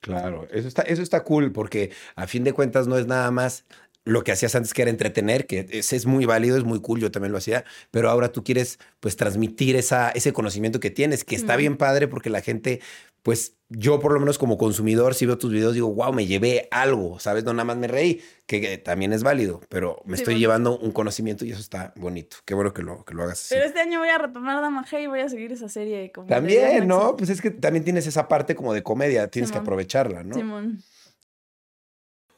[0.00, 3.64] Claro, eso está, eso está cool porque a fin de cuentas no es nada más
[4.04, 7.00] lo que hacías antes que era entretener, que es, es, muy válido, es muy cool,
[7.00, 11.24] yo también lo hacía, pero ahora tú quieres pues transmitir esa, ese conocimiento que tienes,
[11.24, 12.80] que está bien padre porque la gente
[13.26, 16.68] pues yo por lo menos como consumidor, si veo tus videos, digo, wow, me llevé
[16.70, 17.42] algo, ¿sabes?
[17.42, 21.44] No nada más me reí, que, también es válido, pero me estoy llevando un conocimiento
[21.44, 22.36] y eso está bonito.
[22.44, 23.54] Qué bueno que lo, que lo hagas así.
[23.56, 26.12] Pero este año voy a retomar Dama G y voy a seguir esa serie.
[26.12, 27.16] Como también, ¿no?
[27.16, 30.36] Pues es que también tienes esa parte como de comedia, tienes que aprovecharla, ¿no?
[30.36, 30.84] Simón.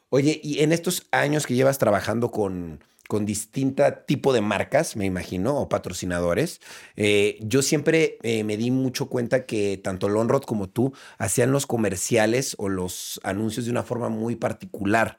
[0.09, 5.03] Oye, y en estos años que llevas trabajando con, con distinta tipo de marcas, me
[5.07, 6.61] imagino, o patrocinadores.
[6.95, 11.65] Eh, yo siempre eh, me di mucho cuenta que tanto Lonrod como tú hacían los
[11.65, 15.17] comerciales o los anuncios de una forma muy particular.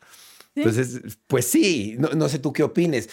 [0.61, 3.09] Entonces, pues sí, no, sé tú qué opines.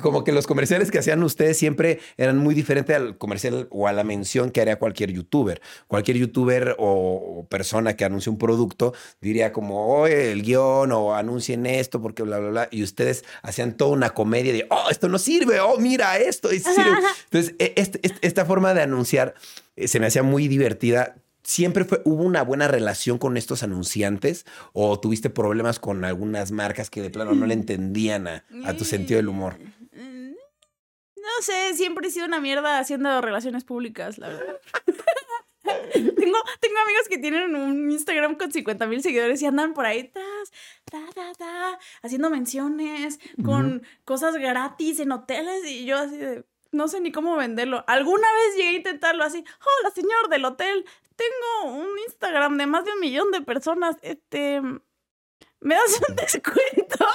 [0.00, 3.92] Como que los comerciales que hacían ustedes siempre eran muy diferentes al comercial o a
[3.92, 5.60] la mención que haría cualquier youtuber.
[5.86, 11.66] Cualquier youtuber o, persona que anuncie un producto diría como, oye, el guion o anuncien
[11.66, 12.68] esto porque bla, bla, bla.
[12.70, 16.50] Y ustedes hacían toda una comedia de, oh, esto no sirve, oh, mira esto.
[16.50, 19.34] Entonces, e, este, este, esta forma de anunciar
[19.76, 24.46] eh, se me hacía muy divertida ¿Siempre fue, hubo una buena relación con estos anunciantes
[24.72, 28.44] o tuviste problemas con algunas marcas que de plano no le entendían a,
[28.76, 29.58] tu sentido del humor?
[29.92, 34.60] Mm, no sé, siempre he sido una mierda haciendo relaciones públicas, la verdad.
[35.92, 40.12] tengo, tengo amigos que tienen un Instagram con 50 mil seguidores y andan por ahí
[42.02, 47.36] haciendo menciones con cosas gratis en hoteles y yo así de, no sé ni cómo
[47.36, 47.84] venderlo.
[47.86, 50.84] Alguna vez llegué a intentarlo así, hola señor del hotel,
[51.16, 54.60] tengo un Instagram de más de un millón de personas, este,
[55.60, 57.06] ¿me das un descuento?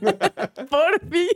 [0.70, 1.28] Por fin.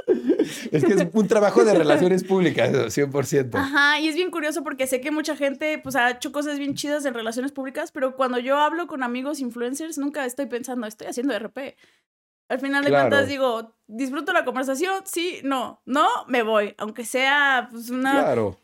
[0.72, 3.54] Es que es un trabajo de relaciones públicas, 100%.
[3.54, 6.74] Ajá, y es bien curioso porque sé que mucha gente pues ha hecho cosas bien
[6.74, 11.08] chidas en relaciones públicas, pero cuando yo hablo con amigos influencers nunca estoy pensando, estoy
[11.08, 11.76] haciendo RP.
[12.48, 17.68] Al final de cuentas digo, disfruto la conversación, sí, no, no, me voy, aunque sea
[17.70, 18.58] pues una, claro.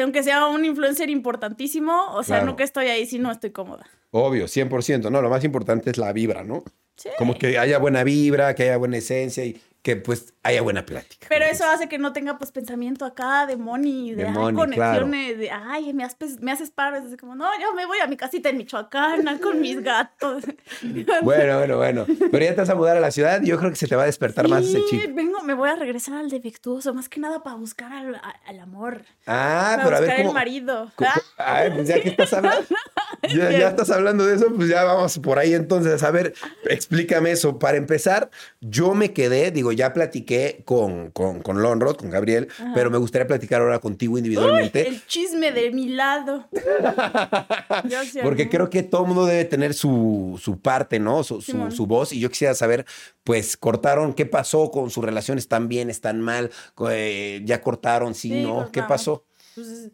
[0.00, 3.86] aunque sea un influencer importantísimo, o sea, no que estoy ahí si no estoy cómoda.
[4.10, 6.64] Obvio, 100%, no, lo más importante es la vibra, ¿no?
[6.96, 7.08] Sí.
[7.18, 11.26] Como que haya buena vibra, que haya buena esencia y que pues haya buena plática.
[11.28, 15.92] Pero eso hace que no tenga pues pensamiento acá de money, de, conexiones, de ay,
[15.92, 16.96] me, haces, me haces paro.
[16.96, 20.44] Es como, no, yo me voy a mi casita en Michoacán con mis gatos.
[21.22, 22.06] bueno, bueno, bueno.
[22.06, 23.96] Pero ya te vas a mudar a la ciudad y yo creo que se te
[23.96, 25.14] va a despertar más ese chip.
[25.14, 29.04] vengo, me voy a regresar al defectuoso, más que nada para buscar al, amor.
[29.26, 30.28] Ah, pero a ver cómo...
[30.28, 30.92] el marido.
[31.36, 32.64] Ay, pues ya que estás hablando...
[33.28, 36.02] ya, ya, estás hablando de eso, pues ya vamos por ahí entonces.
[36.04, 37.58] A ver, explícame eso.
[37.58, 38.30] Para empezar,
[38.64, 43.26] yo me quedé, digo, ya platiqué con, con, con Lonrod, con Gabriel, pero me gustaría
[43.26, 44.86] platicar ahora contigo individualmente.
[44.86, 46.48] el chisme de mi lado.
[48.22, 51.24] Porque creo que todo mundo debe tener su, su parte, ¿no?
[51.24, 52.12] Su, su, voz.
[52.12, 52.86] Y yo quisiera saber,
[53.24, 55.42] pues, cortaron, ¿qué pasó con sus relaciones?
[55.42, 55.90] ¿Están bien?
[55.90, 56.52] ¿Están mal?
[56.88, 58.14] Eh, ¿Ya cortaron?
[58.14, 58.70] Sí, ¿no?
[58.70, 59.24] ¿Qué pasó?
[59.56, 59.90] Pues,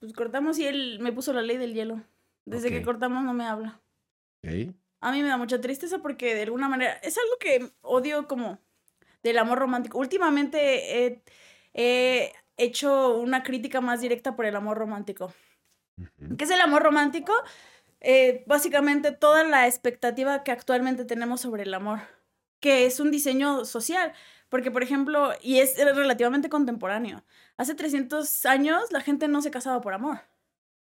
[0.00, 2.02] pues, cortamos y él me puso la ley del hielo.
[2.44, 3.80] Desde que cortamos no me habla.
[5.00, 8.58] A mí me da mucha tristeza porque de alguna manera es algo que odio como
[9.22, 9.98] del amor romántico.
[9.98, 11.22] Últimamente
[11.74, 15.32] he, hecho una crítica más directa por el amor romántico.
[16.36, 17.32] ¿Qué es el amor romántico?
[18.00, 22.00] Eh, básicamente toda la expectativa que actualmente tenemos sobre el amor,
[22.60, 24.12] que es un diseño social,
[24.48, 27.24] porque por ejemplo, y es relativamente contemporáneo,
[27.56, 30.20] hace 300 años la gente no se casaba por amor.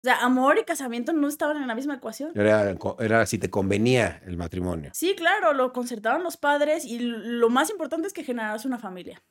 [0.03, 2.31] O sea, amor y casamiento no estaban en la misma ecuación.
[2.35, 4.91] Era, era si te convenía el matrimonio.
[4.93, 9.23] Sí, claro, lo concertaron los padres y lo más importante es que generas una familia.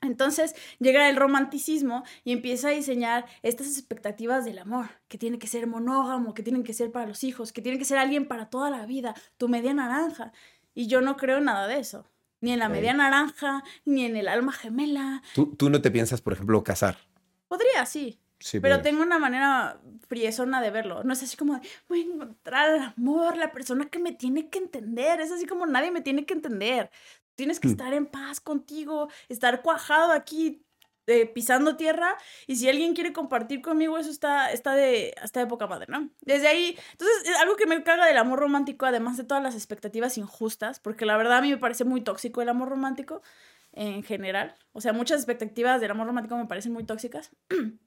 [0.00, 5.46] Entonces llega el romanticismo y empieza a diseñar estas expectativas del amor, que tiene que
[5.46, 8.50] ser monógamo, que tienen que ser para los hijos, que tiene que ser alguien para
[8.50, 10.32] toda la vida, tu media naranja.
[10.74, 12.04] Y yo no creo en nada de eso,
[12.40, 15.22] ni en la media naranja, ni en el alma gemela.
[15.36, 16.98] ¿Tú, tú no te piensas, por ejemplo, casar?
[17.46, 18.18] Podría, sí.
[18.38, 21.02] Sí, pero tengo una manera friesona de verlo.
[21.02, 24.58] No es así como, voy a encontrar el amor, la persona que me tiene que
[24.58, 25.20] entender.
[25.20, 26.90] Es así como nadie me tiene que entender.
[27.36, 27.70] Tienes que mm.
[27.70, 30.64] estar en paz contigo, estar cuajado aquí,
[31.06, 32.16] eh, pisando tierra.
[32.46, 36.10] Y si alguien quiere compartir conmigo, eso está, está, de, hasta de poca madre, ¿no?
[36.20, 40.16] Desde ahí, entonces, algo que me caga del amor romántico, además de todas las expectativas
[40.18, 43.22] injustas, porque la verdad a mí me parece muy tóxico el amor romántico
[43.72, 44.54] en general.
[44.72, 47.30] O sea, muchas expectativas del amor romántico me parecen muy tóxicas.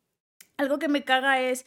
[0.58, 1.66] algo que me caga es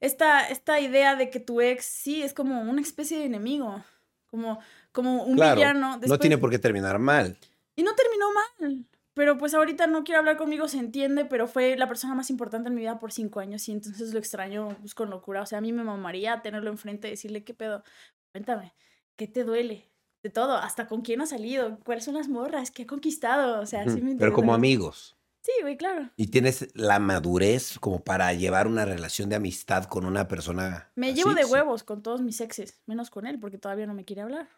[0.00, 3.82] esta, esta idea de que tu ex sí es como una especie de enemigo.
[4.26, 4.58] Como,
[4.92, 5.98] como un villano.
[5.98, 7.38] no tiene por qué terminar mal.
[7.76, 8.86] Y no terminó mal.
[9.14, 12.68] Pero pues ahorita no quiere hablar conmigo, se entiende, pero fue la persona más importante
[12.68, 15.42] en mi vida por cinco años y entonces lo extraño pues, con locura.
[15.42, 17.84] O sea, a mí me mamaría tenerlo enfrente y decirle, ¿qué pedo?
[18.32, 18.74] Cuéntame,
[19.16, 19.88] ¿qué te duele?
[20.24, 23.60] De todo, hasta con quién ha salido, cuáles son las morras, qué ha conquistado.
[23.60, 25.16] O sea, me Pero como amigos.
[25.44, 26.08] Sí, güey, claro.
[26.16, 30.90] ¿Y tienes la madurez como para llevar una relación de amistad con una persona?
[30.94, 34.06] Me llevo de huevos con todos mis exes, menos con él, porque todavía no me
[34.06, 34.48] quiere hablar.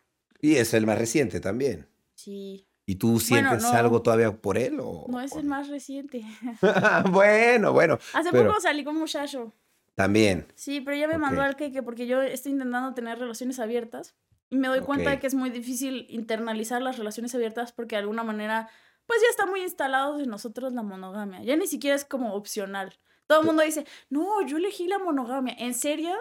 [0.40, 1.88] Y es el más reciente también.
[2.14, 2.68] Sí.
[2.86, 4.78] ¿Y tú sientes algo todavía por él?
[4.80, 6.24] O, no es el más reciente.
[7.10, 7.98] bueno, bueno.
[8.12, 9.52] Hace poco salí con un muchacho.
[9.96, 10.46] También.
[10.54, 14.14] Sí, pero ya me mandó al que porque yo estoy intentando tener relaciones abiertas
[14.50, 18.02] y me doy cuenta de que es muy difícil internalizar las relaciones abiertas porque de
[18.02, 18.68] alguna manera
[19.06, 21.42] pues ya está muy instalado en nosotros la monogamia.
[21.42, 22.98] Ya ni siquiera es como opcional.
[23.26, 25.54] Todo el mundo dice, no, yo elegí la monogamia.
[25.58, 26.14] ¿En serio?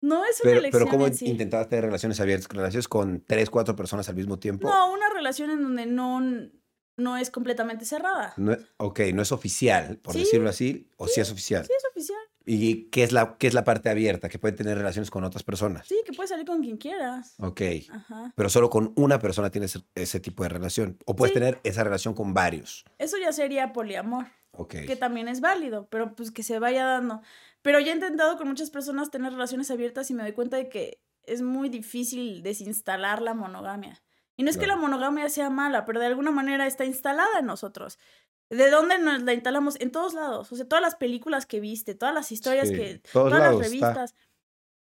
[0.00, 0.84] No es una elección.
[0.84, 2.48] Pero ¿cómo intentabas tener relaciones abiertas?
[2.48, 4.68] ¿Relaciones con tres, cuatro personas al mismo tiempo?
[4.68, 6.20] No, una relación en donde no,
[6.96, 8.34] no es completamente cerrada.
[8.36, 11.64] No, ok, no es oficial, por decirlo así, o sí, es oficial.
[11.64, 12.20] Sí, es oficial.
[12.44, 14.28] ¿Y qué es, la, qué es la parte abierta?
[14.28, 15.86] Que puede tener relaciones con otras personas.
[15.86, 17.34] Sí, que puedes salir con quien quieras.
[17.38, 17.62] Ok.
[17.90, 18.32] Ajá.
[18.34, 20.98] Pero solo con una persona tienes ese tipo de relación.
[21.04, 22.84] O puedes tener esa relación con varios.
[22.98, 24.26] Eso ya sería poliamor.
[24.52, 24.74] Ok.
[24.86, 27.22] Que también es válido, pero pues que se vaya dando.
[27.62, 30.68] Pero ya he intentado con muchas personas tener relaciones abiertas y me doy cuenta de
[30.68, 34.02] que es muy difícil desinstalar la monogamia.
[34.36, 37.46] Y no es que la monogamia sea mala, pero de alguna manera está instalada en
[37.46, 37.98] nosotros.
[38.52, 39.80] ¿De dónde nos la instalamos?
[39.80, 40.52] En todos lados.
[40.52, 43.00] O sea, todas las películas que viste, todas las historias que.
[43.10, 44.14] Todas las revistas.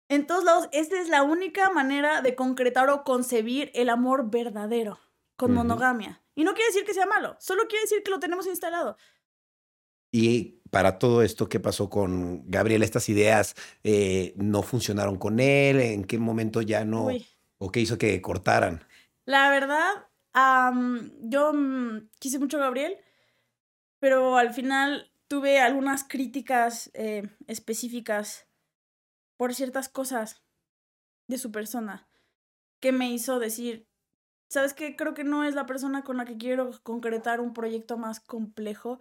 [0.07, 0.69] En todos lados.
[0.71, 4.99] Esta es la única manera de concretar o concebir el amor verdadero
[5.35, 6.23] con monogamia.
[6.33, 8.95] Y no quiere decir que sea malo, solo quiere decir que lo tenemos instalado.
[10.11, 12.83] Y para todo esto, ¿qué pasó con Gabriel?
[12.83, 15.81] ¿Estas ideas eh, no funcionaron con él?
[15.81, 17.09] ¿En qué momento ya no?
[17.57, 18.83] ¿O qué hizo que cortaran?
[19.25, 20.07] La verdad,
[21.21, 22.97] yo mm, quise mucho a Gabriel
[23.99, 28.47] pero al final tuve algunas críticas eh, específicas
[29.35, 30.43] por ciertas cosas
[31.27, 32.07] de su persona
[32.79, 33.87] que me hizo decir,
[34.49, 34.95] ¿sabes qué?
[34.95, 38.99] Creo que no es la persona con la que quiero concretar un proyecto más complejo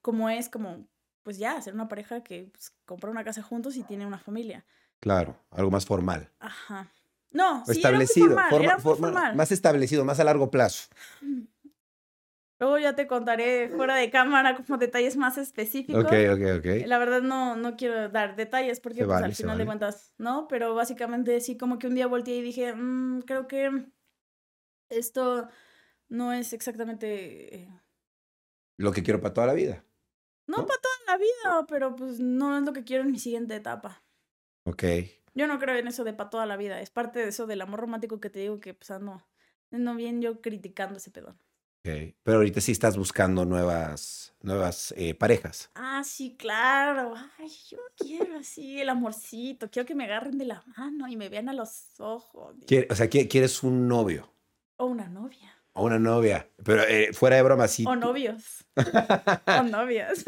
[0.00, 0.88] como es como,
[1.22, 4.64] pues ya, ser una pareja que pues, compra una casa juntos y tiene una familia.
[5.00, 6.30] Claro, algo más formal.
[6.40, 6.90] Ajá.
[7.30, 9.36] No, sí, establecido, era formal.
[9.36, 10.88] más establecido, más a largo plazo.
[12.60, 16.04] Luego ya te contaré fuera de cámara como detalles más específicos.
[16.04, 16.86] Ok, ok, ok.
[16.86, 20.48] La verdad no, no quiero dar detalles porque pues, al final de cuentas, ¿no?
[20.48, 23.86] Pero básicamente sí, como que un día volteé y dije, mm, creo que
[24.88, 25.48] esto
[26.08, 27.54] no es exactamente...
[27.54, 27.68] Eh,
[28.76, 29.84] lo que quiero para toda la vida.
[30.48, 33.54] No, para toda la vida, pero pues no es lo que quiero en mi siguiente
[33.54, 34.02] etapa.
[34.64, 34.84] Ok.
[35.34, 36.80] Yo no creo en eso de para toda la vida.
[36.80, 39.24] Es parte de eso del amor romántico que te digo que pues no,
[39.70, 41.38] no bien yo criticando ese pedón.
[41.82, 45.70] Pero ahorita sí estás buscando nuevas, nuevas eh, parejas.
[45.74, 47.14] Ah, sí, claro.
[47.38, 49.70] Ay, yo quiero así el amorcito.
[49.70, 52.56] Quiero que me agarren de la mano y me vean a los ojos.
[52.90, 54.32] o sea, ¿quieres un novio?
[54.76, 55.54] O una novia.
[55.72, 56.48] O una novia.
[56.64, 57.84] Pero eh, fuera de broma, sí.
[57.86, 58.64] O novios.
[59.46, 60.24] o novias.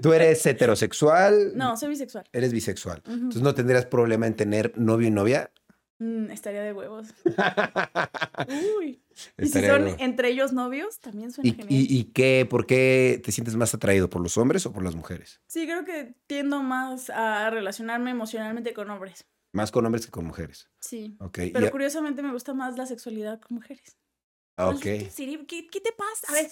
[0.00, 1.52] ¿Tú, eres heterosexual?
[1.56, 2.24] No, soy bisexual.
[2.32, 3.02] Eres bisexual.
[3.06, 5.50] Entonces, ¿no tendrías problema en tener novio y novia?
[5.98, 7.08] Mm, estaría de huevos.
[8.78, 9.02] Uy.
[9.36, 11.86] Y si son entre ellos novios, también suena ¿Y, genial.
[11.90, 14.08] ¿Y, qué, por qué te sientes más atraído?
[14.08, 15.40] ¿Por los hombres o por las mujeres?
[15.48, 19.26] Sí, creo que tiendo más a relacionarme emocionalmente con hombres.
[19.52, 20.70] Más con hombres que con mujeres.
[20.78, 21.16] Sí.
[21.18, 21.50] Okay.
[21.50, 23.98] Pero curiosamente me gusta más la sexualidad con mujeres.
[24.56, 24.82] Ok.
[24.82, 26.28] ¿Qué, te pasa?
[26.28, 26.48] A ver.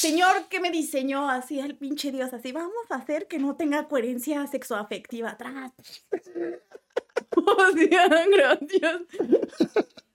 [0.00, 3.86] Señor que me diseñó así, el pinche Dios, así, vamos a hacer que no tenga
[3.88, 5.72] coherencia sexoafectiva atrás.
[7.36, 9.02] oh, gracias.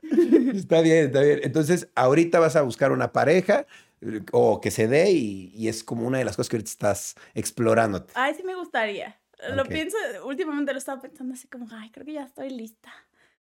[0.56, 1.40] Está bien, está bien.
[1.42, 3.66] Entonces, ahorita vas a buscar una pareja
[4.02, 7.16] eh, o que se dé y, es como una de las cosas que ahorita estás
[7.34, 8.06] explorando.
[8.14, 9.20] Ay, sí me gustaría.
[9.56, 12.92] Lo pienso, últimamente lo estaba pensando así como, ay, creo que ya estoy lista.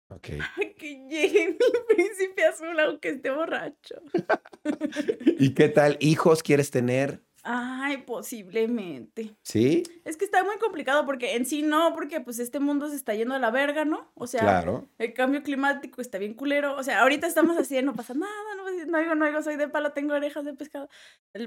[0.10, 0.28] Ok.
[0.78, 1.56] que llegue mi
[1.96, 4.02] príncipe azul aunque esté borracho.
[5.39, 5.98] ¿Y qué tal?
[6.00, 7.24] ¿Hijos quieres tener?
[7.50, 9.34] Ay, posiblemente.
[9.41, 9.84] ¿Sí?
[10.04, 13.13] Es que está muy complicado porque en sí no, porque pues este mundo se está
[13.13, 14.12] yendo a la verga, ¿no?
[14.15, 14.65] O sea,
[14.98, 16.76] el cambio climático está bien culero.
[16.76, 19.70] O sea, ahorita estamos así, no pasa nada, no, no digo, no digo, soy de
[19.70, 20.89] palo, tengo orejas de pescado.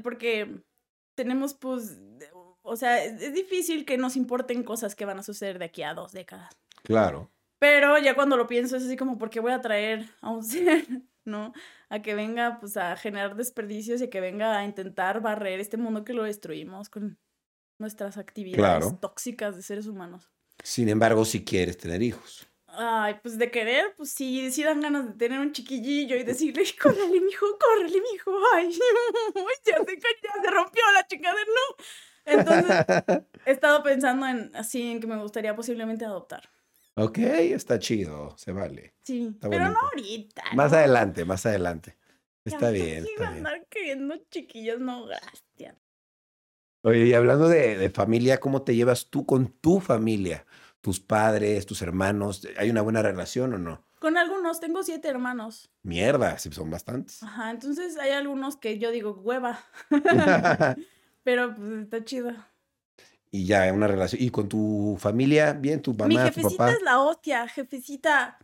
[0.02, 0.62] Porque
[1.16, 2.00] tenemos pues,
[2.62, 5.92] o sea, es difícil que nos importen cosas que van a suceder de aquí a
[5.92, 6.50] dos décadas.
[6.82, 7.30] Claro.
[7.60, 10.42] Pero ya cuando lo pienso es así como, ¿por qué voy a traer a un
[10.44, 10.86] ser,
[11.24, 11.52] no?
[11.90, 16.02] A que venga, pues, a generar desperdicios y que venga a intentar barrer este mundo
[16.02, 17.18] que lo destruimos con
[17.78, 20.32] nuestras actividades tóxicas de seres humanos.
[20.64, 22.46] Sin embargo, si quieres tener hijos.
[22.66, 26.64] Ay, pues de querer, pues sí, sí dan ganas de tener un chiquillillo y decirle,
[26.80, 28.70] córrele, mijo, córrele, mijo, ay,
[29.66, 31.84] ya se, ya se rompió la chingadera, no.
[32.24, 36.48] Entonces, he estado pensando en así, en que me gustaría posiblemente adoptar.
[37.00, 38.94] Ok, está chido, se vale.
[39.02, 40.42] Sí, pero no ahorita.
[40.54, 41.96] Más adelante, más adelante.
[42.44, 43.06] Está bien.
[43.06, 43.46] Está bien.
[43.46, 45.76] andar queriendo chiquillos, no, gracias.
[46.82, 50.46] Oye, y hablando de, de, familia, ¿cómo te llevas tú con tu familia?
[50.82, 53.84] Tus padres, tus hermanos, ¿hay una buena relación o no?
[53.98, 55.70] Con algunos, tengo siete hermanos.
[55.82, 57.22] Mierda, sí, son bastantes.
[57.22, 59.58] Ajá, entonces hay algunos que yo digo, hueva.
[61.22, 62.34] pero pues está chido
[63.30, 64.22] y ya una relación.
[64.22, 65.52] ¿Y con tu familia?
[65.52, 68.38] Bien, tu mamá, Mi jefecita es la hostia, jefecita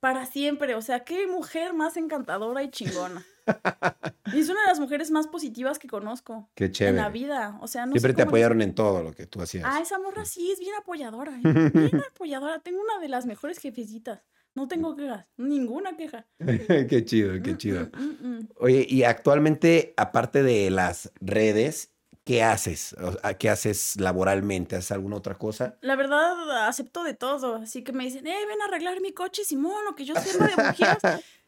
[0.00, 0.74] para siempre.
[0.74, 3.24] O sea, qué mujer más encantadora y chingona.
[4.32, 6.48] y es una de las mujeres más positivas que conozco.
[6.54, 6.96] Qué chévere.
[6.96, 7.58] En la vida.
[7.60, 9.64] O sea, no Siempre te apoyaron en todo lo que tú hacías.
[9.66, 11.32] Ah, esa morra sí es bien apoyadora.
[11.36, 11.42] ¿eh?
[11.74, 12.60] Bien apoyadora.
[12.60, 14.22] Tengo una de las mejores jefecitas.
[14.54, 16.26] No tengo quejas, ninguna queja.
[16.88, 17.90] qué chido, qué mm, chido.
[17.92, 21.95] Mm, mm, Oye, y actualmente, aparte de las redes
[22.26, 22.96] ¿Qué haces?
[23.38, 24.74] ¿Qué haces laboralmente?
[24.74, 25.76] ¿Haces alguna otra cosa?
[25.80, 27.54] La verdad, acepto de todo.
[27.54, 30.46] Así que me dicen, eh, ven a arreglar mi coche, Simón, o que yo sirva
[30.48, 30.98] de bujías.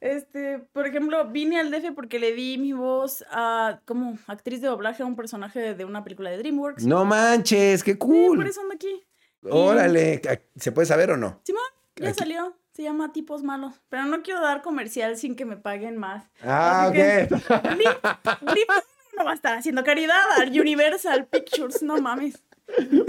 [0.01, 4.69] este, por ejemplo, vine al DF porque le di mi voz a, como actriz de
[4.69, 6.87] doblaje a un personaje de una película de DreamWorks.
[6.87, 8.37] No manches, qué cool.
[8.37, 9.05] por eso ando aquí.
[9.51, 10.23] Órale,
[10.55, 11.41] ¿se puede saber o no?
[11.43, 11.61] Simón,
[11.97, 12.57] ya salió.
[12.73, 13.75] Se llama Tipos Malos.
[13.89, 16.31] Pero no quiero dar comercial sin que me paguen más.
[16.45, 16.95] Ah, ok.
[19.21, 22.43] no va a estar haciendo caridad al Universal Pictures, no mames.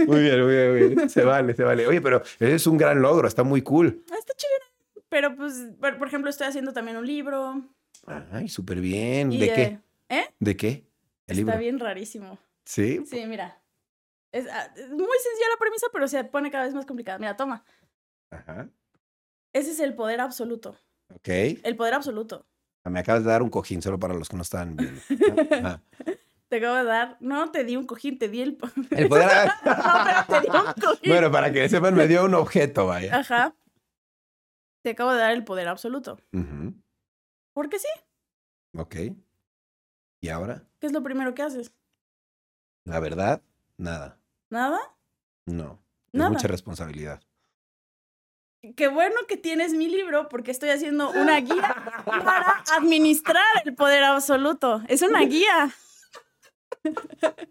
[0.08, 1.10] Muy bien, muy bien, muy bien.
[1.10, 1.86] Se vale, se vale.
[1.86, 4.04] Oye, pero es un gran logro, está muy cool.
[4.12, 5.04] Ah, está chido.
[5.10, 7.62] Pero pues, por ejemplo, estoy haciendo también un libro.
[8.32, 9.30] Ay, súper bien.
[9.32, 9.80] ¿De qué?
[10.10, 10.26] ¿Eh?
[10.40, 10.86] ¿De qué?
[11.28, 12.40] El está bien rarísimo.
[12.66, 13.04] ¿Sí?
[13.06, 13.62] Sí, mira.
[14.32, 17.18] Es, ah, es, muy sencilla la premisa, pero se pone cada vez más complicada.
[17.18, 17.64] Mira, toma.
[18.32, 18.70] Ajá.
[19.54, 20.78] Ese es el poder absoluto.
[21.14, 21.28] Ok.
[21.28, 22.48] El poder absoluto.
[22.90, 25.02] Me acabas de dar un cojín solo para los que no están viendo.
[26.50, 28.58] Te acabo de dar, no te di un cojín, te di el,
[28.92, 29.48] el poder.
[29.66, 31.12] no, pero te di un cojín.
[31.12, 33.20] Bueno, para que sepan, me dio un objeto, vaya.
[33.20, 33.56] Ajá.
[34.82, 36.20] Te acabo de dar el poder absoluto.
[37.54, 37.88] ¿Por qué sí?
[38.76, 38.96] Ok.
[40.22, 40.64] ¿Y ahora?
[40.80, 41.72] ¿Qué es lo primero que haces?
[42.86, 43.42] La verdad,
[43.78, 44.20] nada.
[44.50, 44.80] ¿Nada?
[45.46, 45.80] No.
[46.12, 46.32] Nada.
[46.32, 47.22] mucha responsabilidad
[48.76, 54.04] qué bueno que tienes mi libro porque estoy haciendo una guía para administrar el poder
[54.04, 54.82] absoluto.
[54.88, 55.72] Es una guía.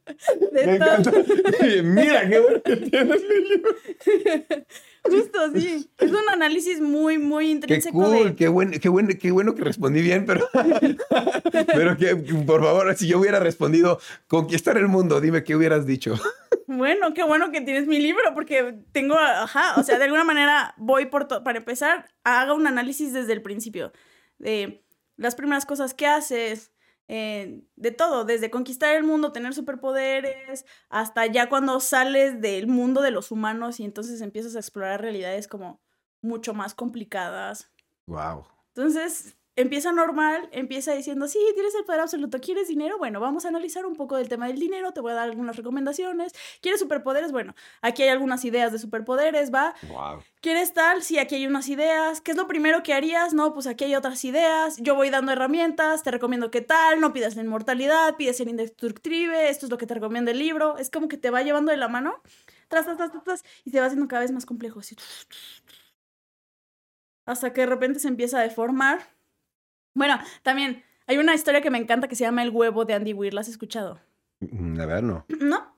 [1.82, 3.70] Mira, qué bueno que tienes mi libro.
[5.04, 5.90] Justo, sí.
[5.98, 7.98] Es un análisis muy, muy intrínseco.
[7.98, 10.48] Qué cool, qué, bueno, qué, bueno, qué bueno que respondí bien, pero,
[11.66, 16.14] pero que, por favor, si yo hubiera respondido conquistar el mundo, dime qué hubieras dicho.
[16.66, 20.74] Bueno, qué bueno que tienes mi libro, porque tengo, ajá, o sea, de alguna manera
[20.76, 23.92] voy por todo, para empezar, haga un análisis desde el principio,
[24.38, 24.84] de
[25.16, 26.72] las primeras cosas que haces,
[27.08, 33.00] eh, de todo, desde conquistar el mundo, tener superpoderes, hasta ya cuando sales del mundo
[33.00, 35.80] de los humanos y entonces empiezas a explorar realidades como
[36.20, 37.72] mucho más complicadas.
[38.06, 38.44] Wow.
[38.74, 42.96] Entonces, empieza normal, empieza diciendo, sí, tienes el poder absoluto, ¿quieres dinero?
[42.96, 45.56] Bueno, vamos a analizar un poco del tema del dinero, te voy a dar algunas
[45.56, 46.32] recomendaciones.
[46.62, 47.32] ¿Quieres superpoderes?
[47.32, 49.74] Bueno, aquí hay algunas ideas de superpoderes, ¿va?
[49.88, 50.22] Wow.
[50.40, 51.02] ¿Quieres tal?
[51.02, 52.20] Sí, aquí hay unas ideas.
[52.20, 53.34] ¿Qué es lo primero que harías?
[53.34, 54.76] No, pues aquí hay otras ideas.
[54.78, 59.48] Yo voy dando herramientas, te recomiendo qué tal, no pidas la inmortalidad, pides el indestructible,
[59.48, 60.78] esto es lo que te recomienda el libro.
[60.78, 62.22] Es como que te va llevando de la mano,
[62.68, 64.80] tras, tras, tras, tras, y se va haciendo cada vez más complejo.
[67.26, 69.17] Hasta que de repente se empieza a deformar
[69.98, 73.12] bueno, también Hay una historia que me encanta que se llama El huevo de Andy
[73.14, 73.32] Weir.
[73.34, 73.98] ¿La has escuchado?
[74.40, 75.24] Mm, A ver, no.
[75.28, 75.74] ¿No?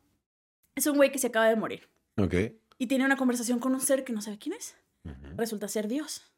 [0.74, 2.34] Es un güey que se acaba de morir Ok.
[2.78, 4.76] y tiene una conversación con un ser que no sabe quién es.
[5.36, 6.30] Resulta ser Dios.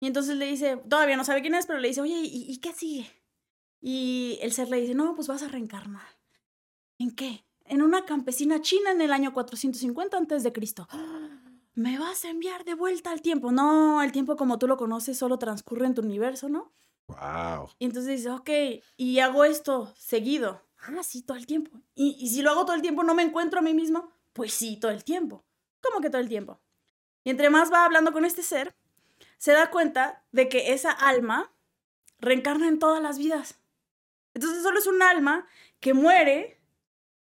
[0.00, 2.56] Y entonces le dice, todavía no sabe quién es, pero le dice, oye, ¿y, y
[2.58, 3.10] qué sigue?
[3.80, 6.06] Y el ser le dice, no, pues vas a reencarnar.
[6.98, 7.44] ¿En qué?
[7.66, 10.88] En una campesina china en el año 450 antes de Cristo.
[11.74, 13.52] ¿Me vas a enviar de vuelta al tiempo?
[13.52, 16.72] No, el tiempo como tú lo conoces solo transcurre en tu universo, ¿no?
[17.08, 17.70] Wow.
[17.78, 18.50] Y entonces dice, ok,
[18.96, 20.62] y hago esto seguido.
[20.80, 21.70] Ah, sí, todo el tiempo.
[21.94, 24.12] Y, y si lo hago todo el tiempo, ¿no me encuentro a mí mismo?
[24.32, 25.44] Pues sí, todo el tiempo.
[25.80, 26.60] ¿Cómo que todo el tiempo?
[27.24, 28.74] Y entre más va hablando con este ser,
[29.38, 31.52] se da cuenta de que esa alma
[32.20, 33.58] reencarna en todas las vidas.
[34.34, 35.46] Entonces solo es un alma
[35.80, 36.57] que muere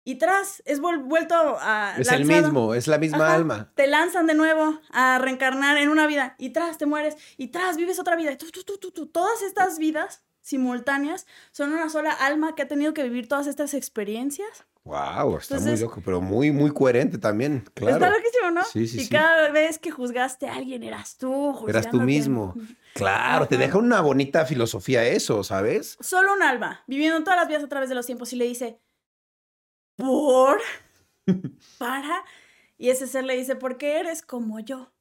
[0.05, 1.95] y tras es vuelto a...
[1.99, 3.73] Es el mismo, es la misma Ajá, alma.
[3.75, 7.77] Te lanzan de nuevo a reencarnar en una vida y tras te mueres y tras
[7.77, 8.33] vives otra vida.
[8.33, 9.07] y tú, tú, tú, tú, tú.
[9.07, 13.75] Todas estas vidas simultáneas son una sola alma que ha tenido que vivir todas estas
[13.75, 14.65] experiencias.
[14.85, 17.97] Wow, está Entonces- muy loco, pero muy, muy coherente también, claro.
[17.97, 18.65] Está loquísimo, ¿no?
[18.65, 19.11] Sí, sí, y sí.
[19.11, 21.67] cada vez que juzgaste a alguien eras tú.
[21.69, 22.55] Eras tú mismo.
[22.93, 25.97] Claro, te deja una bonita filosofía eso, ¿sabes?
[26.01, 28.81] Solo un alma, viviendo todas las vidas a través de los tiempos y le dice,
[30.01, 30.61] ¿por?
[31.79, 32.25] ¿Para?
[32.79, 34.93] Y ese ser le dice, porque eres como yo.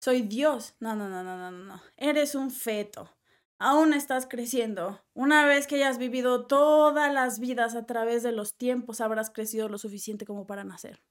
[0.00, 0.74] Soy Dios.
[0.80, 1.82] No, no, no, no, no, no.
[1.96, 3.10] Eres un feto.
[3.58, 5.00] Aún estás creciendo.
[5.14, 9.68] Una vez que hayas vivido todas las vidas a través de los tiempos, habrás crecido
[9.68, 11.02] lo suficiente como para nacer.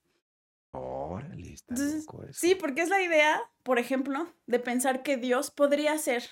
[0.73, 2.05] Órale, está Entonces.
[2.33, 6.23] Sí, porque es la idea, por ejemplo, de pensar que Dios podría ser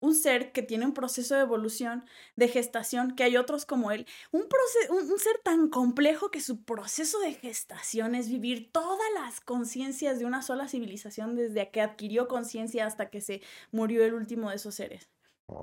[0.00, 2.04] un ser que tiene un proceso de evolución,
[2.36, 4.06] de gestación, que hay otros como él.
[4.32, 4.46] Un,
[4.90, 10.18] un, un ser tan complejo que su proceso de gestación es vivir todas las conciencias
[10.18, 14.56] de una sola civilización desde que adquirió conciencia hasta que se murió el último de
[14.56, 15.10] esos seres,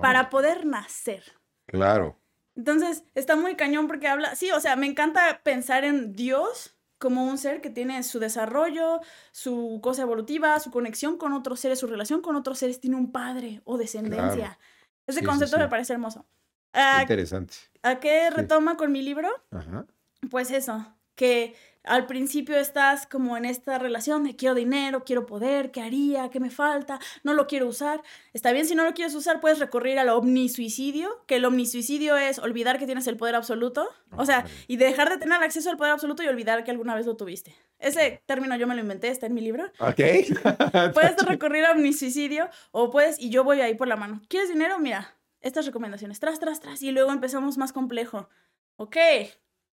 [0.02, 1.24] para poder nacer.
[1.66, 2.20] Claro.
[2.56, 6.73] Entonces, está muy cañón porque habla, sí, o sea, me encanta pensar en Dios
[7.04, 9.02] como un ser que tiene su desarrollo,
[9.34, 13.12] su cosa evolutiva, su conexión con otros seres, su relación con otros seres, tiene un
[13.12, 14.58] padre o descendencia.
[15.06, 16.26] Ese Sí, sí, concepto me parece hermoso.
[16.72, 17.56] ¿A, Interesante.
[17.82, 19.28] a qué retoma con mi libro?
[19.52, 19.86] Ajá.
[20.32, 25.72] Pues eso, que al principio estás como en esta relación de quiero dinero, quiero poder,
[25.72, 26.30] ¿qué haría?
[26.30, 27.00] ¿Qué me falta?
[27.24, 28.02] No lo quiero usar.
[28.34, 32.40] Está bien, si no lo quieres usar, puedes recurrir al omnisuicidio, que el omnisuicidio es
[32.40, 33.90] olvidar que tienes el poder absoluto.
[34.16, 37.06] O sea, y dejar de tener acceso al poder absoluto y olvidar que alguna vez
[37.06, 37.56] lo tuviste.
[37.80, 39.66] Ese término yo me lo inventé, está en mi libro.
[39.80, 40.00] Ok.
[40.94, 44.22] Puedes recurrir a omnisuicidio o puedes, y yo voy ahí por la mano.
[44.30, 44.80] ¿Quieres dinero?
[44.80, 48.30] Mira, estas recomendaciones, tras, tras, tras, y luego empezamos más complejo.
[48.78, 48.96] Ok,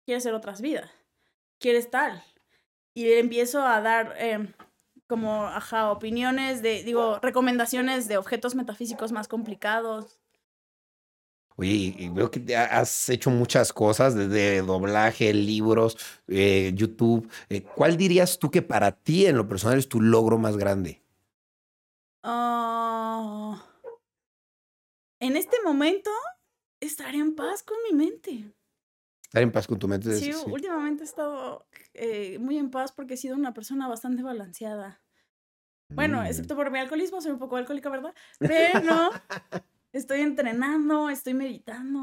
[0.05, 0.91] quieres hacer otras vidas,
[1.59, 2.23] quieres tal.
[2.95, 4.55] Y le empiezo a dar em,
[5.09, 10.21] como, ajá, opiniones de, digo, recomendaciones de objetos metafísicos más complicados.
[11.57, 15.97] Oye, y- veo que has hecho muchas cosas, desde doblaje, libros,
[16.29, 17.29] eh, YouTube.
[17.49, 21.03] Eh, ¿Cuál dirías tú que para ti, en lo personal, es tu logro más grande?
[22.23, 23.59] Ah,
[25.21, 26.11] en este momento,
[26.81, 28.53] estar en paz con mi mente.
[29.29, 30.15] Estar en paz con tu mente.
[30.17, 30.43] Sí, sí.
[30.51, 35.03] últimamente he estado eh, muy en paz porque he sido una persona bastante balanceada.
[35.95, 36.27] Bueno, Mm.
[36.27, 38.15] excepto por mi alcoholismo, soy un poco alcohólica, ¿verdad?
[38.41, 39.11] Pero
[39.93, 42.01] estoy entrenando, estoy meditando.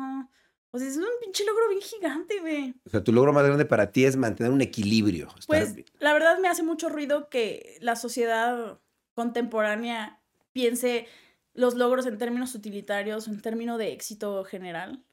[0.72, 2.76] O sea, es un pinche logro bien gigante, güey.
[2.86, 5.30] O sea, tu logro más grande para ti es mantener un equilibrio.
[5.48, 8.80] Pues la verdad me hace mucho ruido que la sociedad
[9.14, 10.22] contemporánea
[10.52, 11.08] piense
[11.54, 15.05] los logros en términos utilitarios, en términos de éxito general.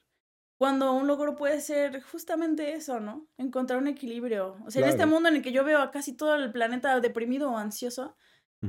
[0.63, 3.27] Cuando un logro puede ser justamente eso, ¿no?
[3.37, 4.59] Encontrar un equilibrio.
[4.65, 5.11] O sea, en este Claro.
[5.11, 8.17] mundo en el que yo veo a casi todo el planeta deprimido o ansioso,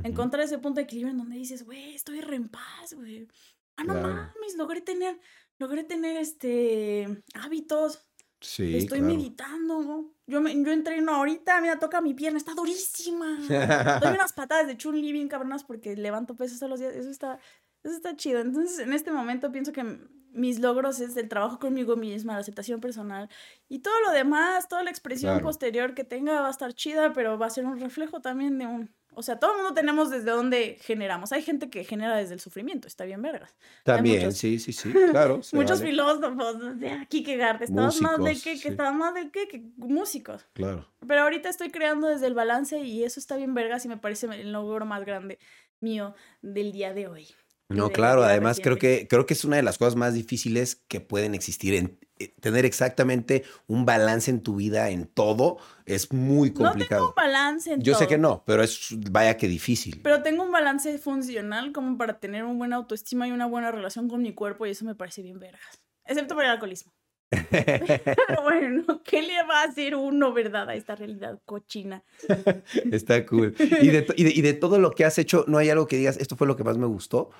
[0.02, 3.28] encontrar ese punto de equilibrio en donde dices, güey, estoy re en paz, güey.
[3.76, 4.08] Ah, no Claro.
[4.08, 5.20] mames, logré tener,
[5.60, 8.04] logré tener este hábitos.
[8.40, 9.14] Sí, Estoy claro.
[9.14, 10.12] meditando, ¿no?
[10.26, 13.38] Yo, me, yo entreno ahorita, mira, toca mi pierna, está durísima.
[13.38, 13.48] Doy
[14.20, 16.94] unas patadas de chun bien cabronas porque levanto pesos todos los días.
[16.94, 17.38] Eso está,
[17.84, 18.40] eso está chido.
[18.40, 19.84] Entonces, en este momento pienso que
[20.32, 23.28] mis logros es el trabajo conmigo misma, la aceptación personal
[23.68, 25.44] y todo lo demás, toda la expresión Claro.
[25.44, 28.66] posterior que tenga va a estar chida, pero va a ser un reflejo también de
[28.66, 28.90] un...
[29.16, 31.30] O sea, todo el mundo tenemos desde dónde generamos.
[31.30, 33.54] Hay gente que genera desde el sufrimiento, está bien vergas.
[33.84, 35.36] También, muchos- sí, sí, sí, claro.
[35.52, 38.68] Muchos vale, filósofos, de aquí que Garde, estaban más de qué, que sí.
[38.70, 40.44] estaban más de qué, que músicos.
[40.52, 40.88] Claro.
[41.06, 44.26] Pero ahorita estoy creando desde el balance y eso está bien vergas y me parece
[44.26, 45.38] el logro más grande
[45.78, 47.28] mío del día de hoy.
[47.68, 51.00] No, claro, además creo que, creo que es una de las cosas más difíciles que
[51.00, 55.56] pueden existir en, eh, tener exactamente un balance en tu vida en todo
[55.86, 57.08] es muy No tengo complicado.
[57.08, 60.00] un balance en Yo sé que no, pero es vaya que difícil.
[60.02, 64.08] Pero tengo un balance funcional como para tener una buena autoestima y una buena relación
[64.08, 65.62] con mi cuerpo y eso me parece bien vergas.
[66.04, 66.92] Excepto por el alcoholismo.
[67.50, 72.04] Pero bueno, ¿qué le va a hacer uno, verdad, a esta realidad cochina?
[72.92, 73.54] Está cool.
[73.58, 75.96] Y de, y de- y de todo lo que has hecho, ¿no hay algo que
[75.96, 77.30] digas, esto fue lo que más me gustó?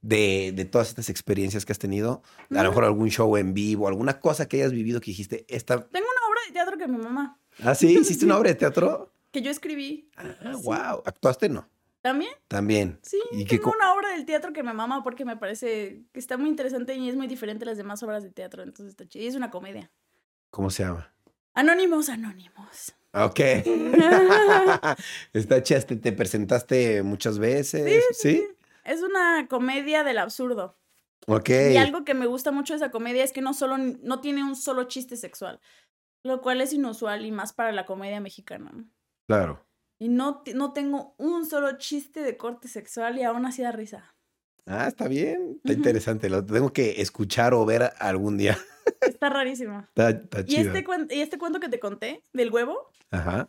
[0.00, 3.88] De, de todas estas experiencias que has tenido, a lo mejor algún show en vivo,
[3.88, 5.74] alguna cosa que hayas vivido que dijiste, esta...
[5.88, 9.12] Tengo una obra de teatro que mi mamá, Ah, sí, hiciste una obra de teatro.
[9.32, 10.08] que yo escribí.
[10.16, 10.62] Ah, Sí.
[10.62, 11.02] wow.
[11.04, 11.48] ¿Actuaste?
[11.48, 11.68] No.
[12.00, 12.30] ¿También?
[12.46, 13.00] También.
[13.02, 16.36] Sí, ¿Y tengo una obra del teatro que me mama porque me parece que está
[16.38, 19.24] muy interesante y es muy diferente a las demás obras de teatro, entonces está chido.
[19.24, 19.90] Y es una comedia.
[20.50, 21.12] ¿Cómo se llama?
[21.54, 22.94] Anónimos, anónimos.
[23.12, 23.40] Ok.
[25.32, 25.80] Está chida.
[25.80, 28.04] ¿Te, te presentaste muchas veces?
[28.12, 28.46] Sí.
[28.88, 30.76] Es una comedia del absurdo.
[31.26, 31.50] Ok.
[31.72, 34.42] Y algo que me gusta mucho de esa comedia es que no solo no tiene
[34.44, 35.60] un solo chiste sexual,
[36.24, 38.72] lo cual es inusual y más para la comedia mexicana.
[39.26, 39.64] Claro.
[39.98, 44.14] Y no, no tengo un solo chiste de corte sexual y aún así da risa.
[44.64, 45.56] Ah, está bien.
[45.56, 46.30] Está interesante.
[46.30, 48.56] Lo tengo que escuchar o ver algún día.
[49.00, 49.80] Está rarísimo.
[49.88, 50.72] Está, está Y chido.
[50.74, 53.48] este, y este cuento que te conté del huevo, Ajá.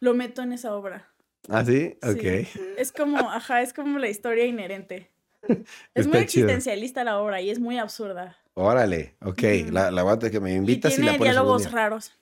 [0.00, 1.13] lo meto en esa obra.
[1.48, 1.96] Ah, sí.
[2.02, 2.08] Sí.
[2.08, 2.58] Ok.
[2.78, 5.10] Es como, ajá, es como la historia inherente.
[5.94, 6.46] Es Está muy chido.
[6.46, 8.36] existencialista la obra y es muy absurda.
[8.54, 9.14] Órale.
[9.20, 9.42] Ok.
[9.70, 12.12] La, la que me Y invitas y, tiene la pones diálogos raros.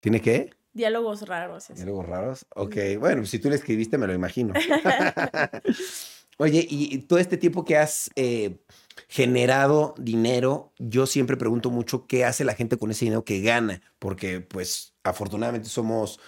[0.00, 0.50] ¿Tiene qué?
[0.72, 1.70] Diálogos raros.
[1.70, 1.74] y.
[1.74, 2.46] ¿Diálogos raros?
[2.56, 2.76] Ok.
[2.98, 4.52] Bueno, si tú le escribiste, me lo imagino.
[6.38, 8.56] Oye, y todo este tiempo que has eh,
[9.08, 13.80] generado dinero, yo siempre pregunto mucho qué hace la gente con ese dinero que gana,
[13.98, 16.18] porque pues afortunadamente somos,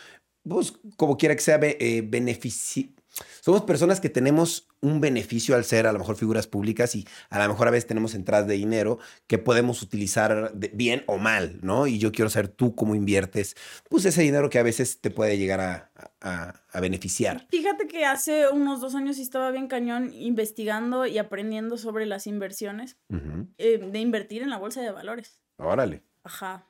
[0.49, 2.95] pues como quiera que sea, eh, benefici-
[3.43, 7.41] Somos personas que tenemos un beneficio al ser a lo mejor figuras públicas y a
[7.41, 11.61] lo mejor a veces tenemos entradas de dinero que podemos utilizar de- bien o mal,
[11.63, 11.87] ¿no?
[11.87, 13.55] Y yo quiero saber tú cómo inviertes,
[13.89, 17.47] pues ese dinero que a veces te puede llegar a, a- a beneficiar.
[17.51, 22.97] Fíjate que hace unos dos años estaba bien cañón investigando y aprendiendo sobre las inversiones,
[23.11, 23.47] Ujú.
[23.59, 25.39] eh, de invertir en la bolsa de valores.
[25.59, 26.03] Órale.
[26.25, 26.67] Ajá.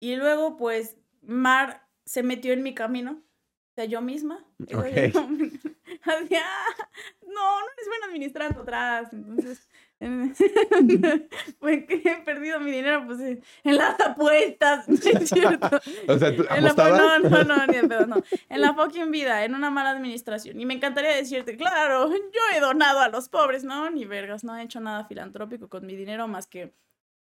[0.00, 3.22] Y luego, pues, Mar se metió en mi camino.
[3.22, 4.44] O sea, yo misma.
[4.58, 4.86] Digo, Ok.
[6.30, 6.88] yo, "Ah,
[7.26, 9.12] no, no eres buena administrando atrás.
[9.12, 9.68] Entonces,
[11.58, 13.42] pues que he perdido mi dinero, pues, en
[13.76, 14.88] las apuestas.
[14.88, 15.80] ¿no es cierto?
[16.08, 18.16] O sea, ¿tú En la, no, no, no, ni pedo, no.
[18.48, 20.60] En la fucking vida, en una mala administración.
[20.60, 24.56] Y me encantaría decirte, claro, yo he donado a los pobres, no, ni vergas, no
[24.56, 26.74] he hecho nada filantrópico con mi dinero más que,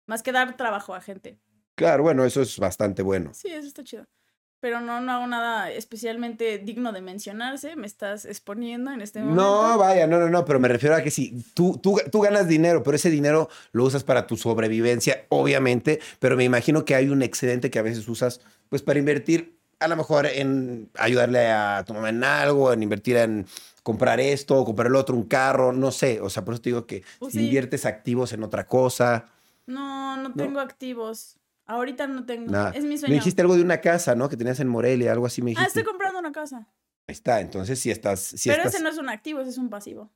[0.06, 1.40] más que dar trabajo a gente.
[1.76, 3.34] Claro, bueno, eso es bastante bueno.
[3.34, 4.08] Sí, eso está chido.
[4.60, 7.76] Pero no, no hago nada especialmente digno de mencionarse.
[7.76, 9.42] Me estás exponiendo en este momento.
[9.42, 12.48] No, vaya, no, no, no, pero me refiero a que sí, tú, tú, tú ganas
[12.48, 17.10] dinero, pero ese dinero lo usas para tu sobrevivencia, obviamente, pero me imagino que hay
[17.10, 21.84] un excedente que a veces usas, pues, para invertir, a lo mejor en ayudarle a
[21.86, 23.46] tu mamá en algo, en invertir en
[23.84, 26.88] comprar esto, comprar el otro, un carro, no sé, o sea, por eso te digo
[26.88, 27.46] que Pues si sí.
[27.46, 29.28] inviertes activos en otra cosa,
[29.68, 31.36] No, no tengo activos.
[31.68, 32.52] Ahorita no tengo.
[32.52, 32.72] nada.
[32.72, 33.14] Es mi Me sueño.
[33.16, 34.30] dijiste algo de una casa, ¿no?
[34.30, 35.68] Que tenías en Morelia, algo así me Ah, dijiste.
[35.80, 36.68] estoy comprando una casa.
[37.10, 39.58] Ahí está, entonces si estás, si pero estás, ese no es un activo, ese es
[39.58, 40.12] un pasivo.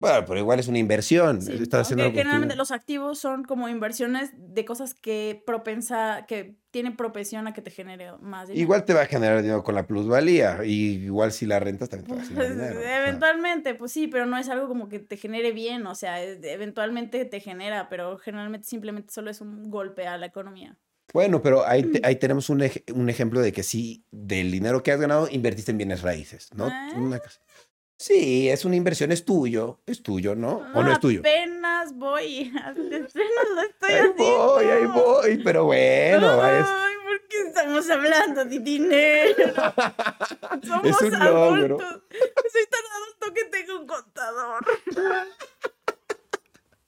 [0.00, 3.18] bueno, pero igual es una inversión, Sí, estás haciendo algo con tu generalmente los activos
[3.18, 8.48] son como inversiones de cosas que propensa, que tienen propensión a que te genere más
[8.48, 8.60] dinero.
[8.62, 10.58] Igual te va a generar dinero con la plusvalía.
[10.64, 12.80] Y igual si la rentas también te va a generar Pues, dinero.
[12.80, 13.02] o sea.
[13.06, 17.24] eventualmente, pues sí, pero no es algo como que te genere bien, o sea, eventualmente
[17.24, 20.76] te genera, pero generalmente simplemente solo es un golpe a la economía.
[21.12, 24.82] Bueno, pero ahí, te- ahí tenemos un, ej- un ejemplo de que sí, del dinero
[24.82, 26.66] que has ganado, invertiste en bienes raíces, ¿no?
[26.66, 26.88] Ah.
[26.96, 27.40] Una casa.
[27.98, 30.62] Sí, es una inversión, es tuyo, es tuyo, ¿no?
[30.74, 31.20] ¿O no es tuyo?
[31.20, 34.24] Apenas voy, apenas lo estoy Ahí haciendo.
[34.24, 39.52] voy, ahí voy, pero bueno, es, Ay, ¿por qué estamos hablando de dinero?
[40.66, 41.76] Somos Es un logro.
[41.78, 42.02] adultos.
[42.52, 44.64] Soy tan adulto que tengo un contador.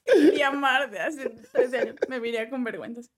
[0.36, 1.96] Y amar de hace 13 años.
[2.09, 3.11] Me viría con vergüenzas.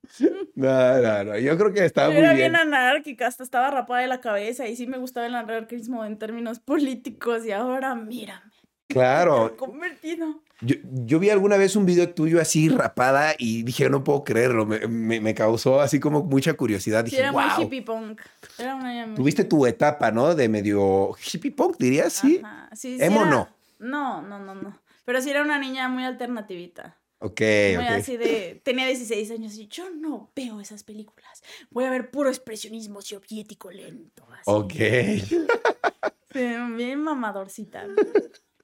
[0.54, 2.52] no, no, no, yo creo que está Yo muy era bien.
[2.52, 6.18] bien anárquica, hasta estaba rapada de la cabeza y sí me gustaba el anarquismo en
[6.18, 8.40] términos políticos y ahora mírame.
[8.46, 10.42] me Claro, he convertido.
[10.62, 14.64] yo, yo vi alguna vez un video tuyo así rapada y dije, no puedo creerlo,
[14.64, 17.04] me, me- me causó así como mucha curiosidad.
[17.04, 17.42] Sí, Dije, era wow.
[17.42, 18.22] muy hippie punk.
[18.58, 20.34] Era una Tuviste tu etapa, ¿no?
[20.34, 22.40] De medio hippie punk, dirías, sí.
[22.42, 23.48] Ajá, sí, sí ¿Emo era- no?
[23.78, 24.78] No, no, no, no.
[25.08, 27.00] Pero sí era una niña muy alternativita.
[27.20, 27.90] Ok, Muy ok.
[27.92, 28.60] así de.
[28.64, 31.42] Tenía 16 años y yo no veo esas películas.
[31.70, 34.28] Voy a ver puro expresionismo soviético lento.
[34.30, 34.42] Así.
[34.44, 34.74] Ok.
[36.30, 36.40] Sí,
[36.76, 37.86] bien mamadorcita.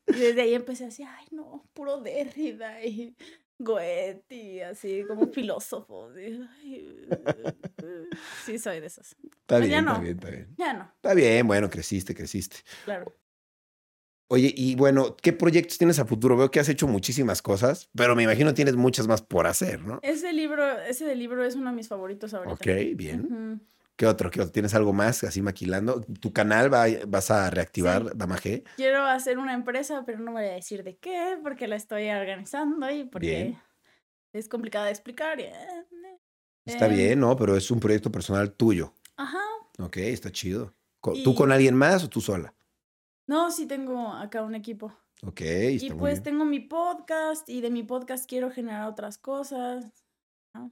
[0.06, 3.16] Y desde ahí empecé así, ay no, puro Derrida y
[3.58, 6.10] Goethe, así como filósofo.
[8.44, 9.16] Sí, soy de esas.
[9.22, 10.00] Está Pues bien, ya está no.
[10.02, 10.54] bien, está bien.
[10.58, 12.58] Ya no, Está bien, bueno, creciste, creciste.
[12.84, 13.16] claro.
[14.34, 16.36] Oye, y bueno, ¿qué proyectos tienes a futuro?
[16.36, 20.00] Veo que has hecho muchísimas cosas, pero me imagino tienes muchas más por hacer, ¿no?
[20.02, 22.52] Ese libro, ese del libro es uno de mis favoritos ahorita.
[22.54, 22.66] Ok,
[22.96, 23.62] bien.
[23.94, 24.32] ¿Qué otro?
[24.32, 24.50] ¿Qué otro?
[24.50, 26.00] ¿Tienes algo más así maquilando?
[26.18, 28.64] ¿Tu canal va, vas a reactivar, Dama G?
[28.74, 32.90] Quiero hacer una empresa, pero no voy a decir de qué, porque la estoy organizando
[32.90, 33.58] y porque Bien.
[34.32, 35.38] es complicada de explicar.
[35.38, 35.52] eh,
[36.64, 37.36] Está em, bien, ¿no?
[37.36, 38.94] Pero es un proyecto personal tuyo.
[39.16, 39.38] Ajá.
[39.78, 40.74] Ok, está chido.
[41.00, 42.52] ¿Tú Y- con alguien más o tú sola?
[43.26, 44.92] No, sí tengo acá un equipo.
[45.26, 46.22] Ok, Y está muy pues bien.
[46.24, 49.86] tengo mi podcast y de mi podcast quiero generar otras cosas.
[50.54, 50.68] Ah,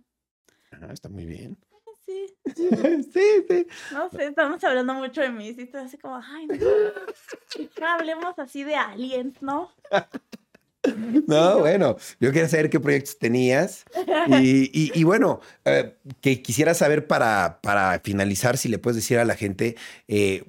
[0.92, 1.56] está muy bien.
[2.04, 2.26] Sí,
[3.12, 3.66] sí, sí.
[3.92, 5.48] no sé, estamos hablando mucho de mí.
[5.56, 7.86] Estoy así como, ay, no.
[7.86, 9.70] hablemos así de aliens, ¿no?
[11.28, 13.84] No, bueno, yo quería saber qué proyectos tenías.
[14.26, 19.18] Y, y- y bueno, eh, que quisiera saber para, para finalizar, si le puedes decir
[19.20, 19.76] a la gente
[20.08, 20.42] eh,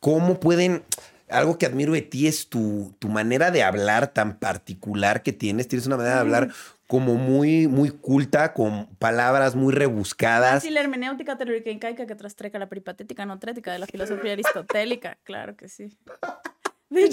[0.00, 0.82] cómo pueden.
[1.28, 5.68] Algo que admiro de ti es tu, tu manera de hablar tan particular que tienes.
[5.68, 6.48] Tienes una manera de hablar
[6.86, 10.56] como muy, muy culta, con palabras muy rebuscadas.
[10.56, 15.18] Así la hermenéutica teórica que trastreca la peripatética notrética de la filosofía aristotélica.
[15.24, 15.96] Claro que sí.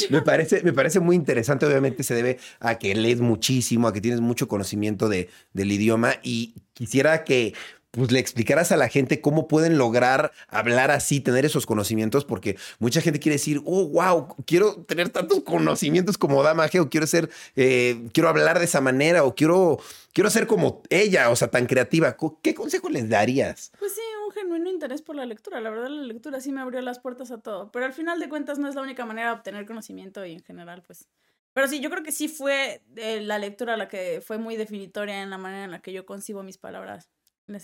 [0.10, 4.02] Me parece, me parece muy interesante, obviamente se debe a que lees muchísimo, a que
[4.02, 7.56] tienes mucho conocimiento de, del idioma y quisiera que
[7.92, 12.58] pues le explicaras a la gente cómo pueden lograr hablar así, tener esos conocimientos, porque
[12.80, 17.06] mucha gente quiere decir, oh, wow, quiero tener tantos conocimientos como Dama G, o quiero
[17.06, 19.80] ser, eh, quiero hablar de esa manera, o quiero,
[20.14, 22.16] quiero ser como ella, o sea, tan creativa.
[22.42, 23.72] ¿Qué consejo les darías?
[23.78, 25.60] Pues sí, un genuino interés por la lectura.
[25.60, 27.72] La verdad, la lectura sí me abrió las puertas a todo.
[27.72, 30.44] Pero al final de cuentas no es la única manera de obtener conocimiento y en
[30.44, 31.10] general, pues.
[31.54, 35.22] Pero sí, yo creo que sí fue eh, la lectura la que fue muy definitoria
[35.22, 37.10] en la manera en la que yo concibo mis palabras.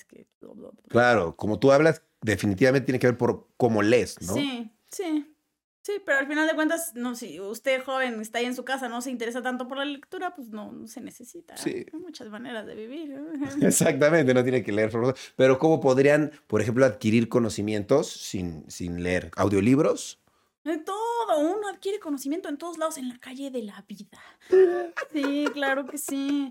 [0.07, 0.27] Que...
[0.89, 4.33] Claro, como tú hablas, definitivamente tiene que ver por cómo lees, ¿no?
[4.33, 5.33] Sí, sí.
[5.87, 8.89] Sí, pero al final de cuentas, no, si usted joven está ahí en su casa,
[8.89, 11.55] no se interesa tanto por la lectura, pues no, no se necesita.
[11.55, 11.85] Sí.
[11.93, 13.17] Hay muchas maneras de vivir.
[13.61, 14.91] Exactamente, no tiene que leer.
[15.37, 19.31] Pero ¿cómo podrían, por ejemplo, adquirir conocimientos sin, sin leer?
[19.37, 20.19] ¿Audiolibros?
[20.65, 24.19] De todo, uno adquiere conocimiento en todos lados en la calle de la vida.
[25.13, 26.49] Sí, claro que sí.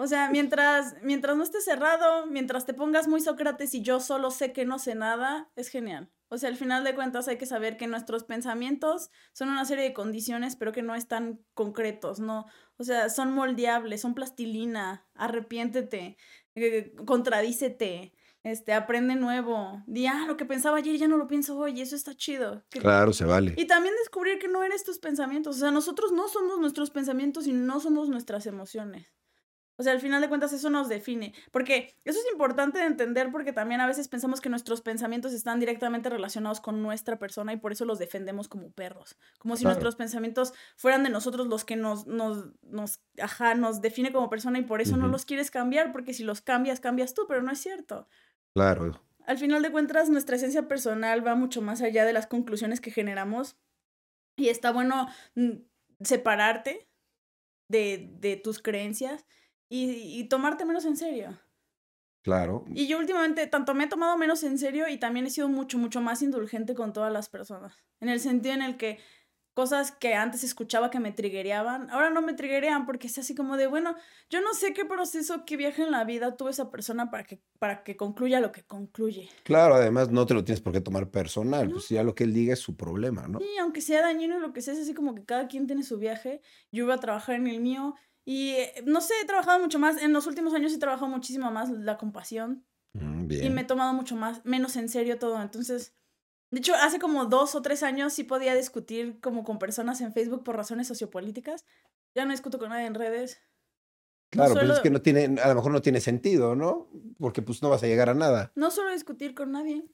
[0.00, 4.30] O sea, mientras, mientras no estés cerrado, mientras te pongas muy Sócrates y yo solo
[4.30, 6.08] sé que no sé nada, es genial.
[6.28, 9.82] O sea, al final de cuentas hay que saber que nuestros pensamientos son una serie
[9.82, 12.46] de condiciones, pero que no están concretos, ¿no?
[12.76, 16.16] O sea, son moldeables, son plastilina, arrepiéntete,
[16.54, 18.12] eh, contradícete,
[18.44, 19.82] este, aprende nuevo.
[19.88, 22.62] Di, ah, lo que pensaba ayer ya no lo pienso hoy, y eso está chido.
[22.70, 23.54] Que- Claro, se vale.
[23.56, 25.56] y también descubrir que no eres tus pensamientos.
[25.56, 29.08] O sea, nosotros no somos nuestros pensamientos y no somos nuestras emociones.
[29.80, 31.32] O sea, al final de cuentas eso nos define.
[31.52, 35.60] Porque eso es importante de entender porque también a veces pensamos que nuestros pensamientos están
[35.60, 39.16] directamente relacionados con nuestra persona y por eso los defendemos como perros.
[39.38, 39.74] Como si Claro.
[39.74, 44.58] nuestros pensamientos fueran de nosotros los que nos, nos, nos, ajá, nos define como persona
[44.58, 47.52] y por eso no los quieres cambiar porque si los cambias, cambias tú, pero no
[47.52, 48.08] es cierto.
[48.54, 49.00] Claro.
[49.26, 52.90] Al final de cuentas, nuestra esencia personal va mucho más allá de las conclusiones que
[52.90, 53.56] generamos.
[54.36, 55.50] Y está bueno mm,
[56.00, 56.88] separarte
[57.68, 59.24] de, de tus creencias
[59.68, 61.38] y, y tomarte menos en serio.
[62.22, 62.64] Claro.
[62.74, 65.78] Y yo últimamente tanto me he tomado menos en serio y también he sido mucho,
[65.78, 67.74] mucho más indulgente con todas las personas.
[68.00, 68.98] En el sentido en el que
[69.54, 73.56] cosas que antes escuchaba que me trigueaban, ahora no me triguean porque es así como
[73.56, 73.96] de, bueno,
[74.30, 77.40] yo no sé qué proceso, qué viaje en la vida tuvo esa persona para que,
[77.58, 79.28] para que concluya lo que concluye.
[79.42, 81.70] Claro, además no te lo tienes por qué tomar personal.
[81.70, 83.40] Pues ya lo que él diga es su problema, ¿no?
[83.40, 85.82] Sí, aunque sea dañino y lo que sea, es así como que cada quien tiene
[85.82, 86.40] su viaje.
[86.70, 87.96] Yo iba a trabajar en el mío
[88.28, 90.02] y eh, no sé, he trabajado mucho más.
[90.02, 93.92] En los últimos años he trabajado muchísimo más la compasión Mm, y me he tomado
[93.92, 95.40] mucho más, menos en serio todo.
[95.40, 95.94] Entonces,
[96.50, 100.12] de hecho, hace como dos o tres años sí podía discutir como con personas en
[100.12, 101.64] Facebook por razones sociopolíticas.
[102.14, 103.40] Ya no discuto con nadie en redes.
[104.30, 106.90] Claro, pero es que no tiene, a lo mejor no tiene sentido, ¿no?
[107.18, 108.52] Porque pues no vas a llegar a nada.
[108.56, 109.86] No suelo discutir con nadie.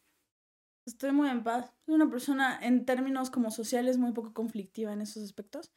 [0.87, 1.72] Estoy muy en paz.
[1.87, 5.72] Soy una persona en términos como sociales muy poco conflictiva en esos aspectos.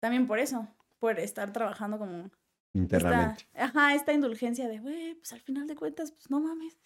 [0.00, 0.68] También por eso,
[1.04, 2.30] por estar trabajando como
[2.72, 3.44] Internamente.
[3.52, 6.78] esta, ajá, esta indulgencia de, güey, pues al final de cuentas, pues no mames.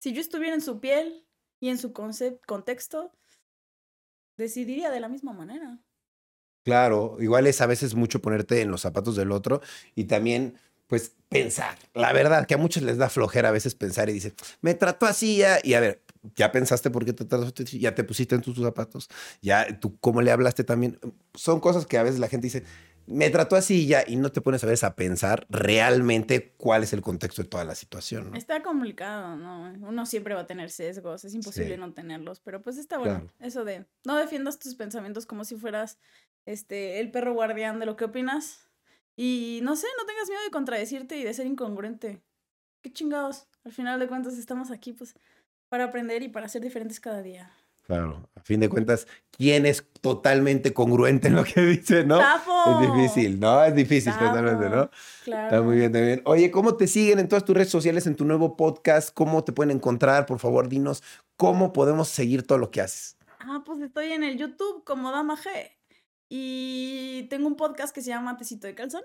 [0.00, 1.24] Si yo estuviera en su piel
[1.60, 3.12] y en su concep- contexto,
[4.36, 5.78] decidiría de la misma manera.
[6.64, 9.60] Claro, igual es a veces mucho ponerte en los zapatos del otro
[9.94, 10.58] y también,
[10.88, 11.78] pues, pensar.
[11.94, 15.06] La verdad, que a muchos les da flojera a veces pensar y dicen, me trató
[15.06, 15.60] así ya.
[15.62, 16.02] Y a ver,
[16.34, 17.78] ¿ya pensaste por qué te trató así?
[17.78, 19.08] ¿Ya te pusiste en tus zapatos?
[19.40, 20.98] ¿Ya tú cómo le hablaste también?
[21.34, 22.64] Son cosas que a veces la gente dice,
[23.10, 26.82] me trató así y ya, y no te pones a veces a pensar realmente cuál
[26.84, 28.30] es el contexto de toda la situación.
[28.30, 28.36] ¿no?
[28.36, 29.72] Está complicado, ¿no?
[29.86, 31.80] Uno siempre va a tener sesgos, es imposible Sí.
[31.80, 33.20] no tenerlos, pero pues está bueno.
[33.20, 33.34] Claro.
[33.40, 35.98] Eso de no defiendas tus pensamientos como si fueras
[36.46, 38.68] este el perro guardián de lo que opinas.
[39.16, 42.22] Y no sé, no tengas miedo de contradecirte y de ser incongruente.
[42.82, 43.46] Qué chingados.
[43.64, 45.14] Al final de cuentas estamos aquí pues
[45.68, 47.52] para aprender y para ser diferentes cada día.
[47.90, 52.18] Claro, a fin de cuentas, ¿quién es totalmente congruente en lo que dice, no?
[52.18, 52.80] ¡Tapo!
[52.80, 53.64] Es difícil, ¿no?
[53.64, 54.26] Es difícil, Tapo.
[54.26, 54.90] totalmente, ¿no?
[55.24, 55.44] Claro.
[55.46, 56.22] Está muy bien también.
[56.24, 59.12] Oye, ¿cómo te siguen en todas tus redes sociales, en tu nuevo podcast?
[59.12, 60.24] ¿Cómo te pueden encontrar?
[60.24, 61.02] Por favor, dinos
[61.36, 63.16] cómo podemos seguir todo lo que haces.
[63.40, 65.48] Ah, pues estoy en el YouTube como Dama G.
[66.28, 69.02] Y tengo un podcast que se llama Tecito de Calzón.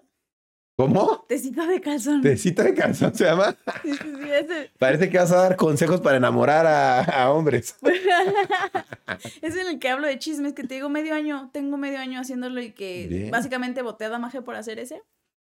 [0.77, 1.25] ¿Cómo?
[1.29, 2.21] Tecito de Calzón.
[2.21, 3.55] Tecito de calzón se llama.
[3.81, 4.71] Sí, sí, sí, ese.
[4.77, 7.77] Parece que vas a dar consejos para enamorar a, a hombres.
[9.41, 12.19] es en el que hablo de chismes, que te digo medio año, tengo medio año
[12.19, 13.31] haciéndolo y que Bien.
[13.31, 15.01] básicamente boté a Dama G por hacer ese.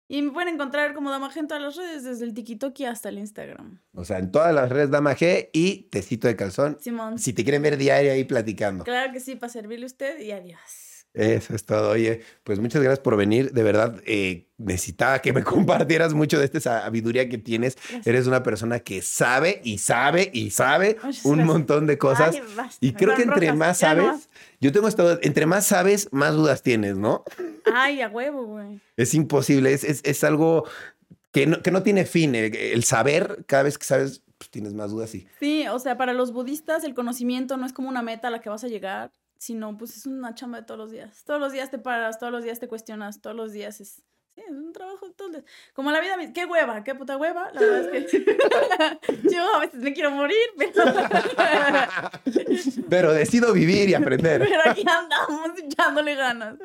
[0.10, 3.10] Y me pueden encontrar como Dama G en todas las redes, desde el TikTok hasta
[3.10, 3.82] el Instagram.
[3.94, 6.78] O sea, en todas las redes Dama G y Tecito de calzón.
[6.80, 7.18] Simón.
[7.18, 8.84] Si te quieren ver diario ahí platicando.
[8.84, 10.62] Claro que sí, para servirle a usted y adiós.
[11.18, 11.90] Eso es todo.
[11.90, 13.52] Oye, pues muchas gracias por venir.
[13.52, 17.76] De verdad, eh, necesitaba que me compartieras mucho de esta sabiduría que tienes.
[17.76, 18.08] Gracias.
[18.08, 21.54] Eres una persona que sabe y sabe y sabe Muchas un gracias.
[21.54, 22.36] montón de cosas.
[22.36, 24.30] Ay, basta, y creo que entre rojas, más no sabes,
[24.62, 27.24] yo tengo esto, entre más sabes, más dudas tienes, ¿no?
[27.74, 28.80] Ay, a huevo, güey.
[28.96, 30.66] Es imposible, es, es, es algo
[31.32, 32.36] que no, que no tiene fin.
[32.36, 35.98] El, el saber, cada vez que sabes, pues tienes más dudas y Sí, o sea,
[35.98, 38.68] para los budistas el conocimiento no es como una meta a la que vas a
[38.68, 41.24] llegar, sino pues es una chamba de todos los días.
[41.26, 44.04] Todos los días te paras, todos los días te cuestionas, todos los días es...
[44.36, 45.44] Sí, es un trabajo todos los.
[45.74, 47.50] Como la vida, qué hueva, qué puta hueva.
[47.54, 48.24] La verdad es que
[49.32, 50.84] yo a veces me quiero morir, pero,
[52.90, 54.42] Pero decido vivir y aprender.
[54.48, 56.56] pero aquí andamos echándole ganas.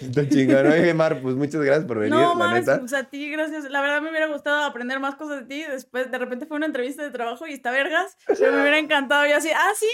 [0.00, 0.66] Está chingón.
[0.66, 2.80] Oye, Mar, pues muchas gracias por venir, No, neta.
[2.80, 3.64] pues a ti, gracias.
[3.70, 5.64] La verdad me hubiera gustado aprender más cosas de ti.
[5.70, 8.16] Después, de repente fue una entrevista de trabajo y está vergas.
[8.26, 9.26] Pero me hubiera encantado.
[9.26, 9.88] Yo así, ah, sí,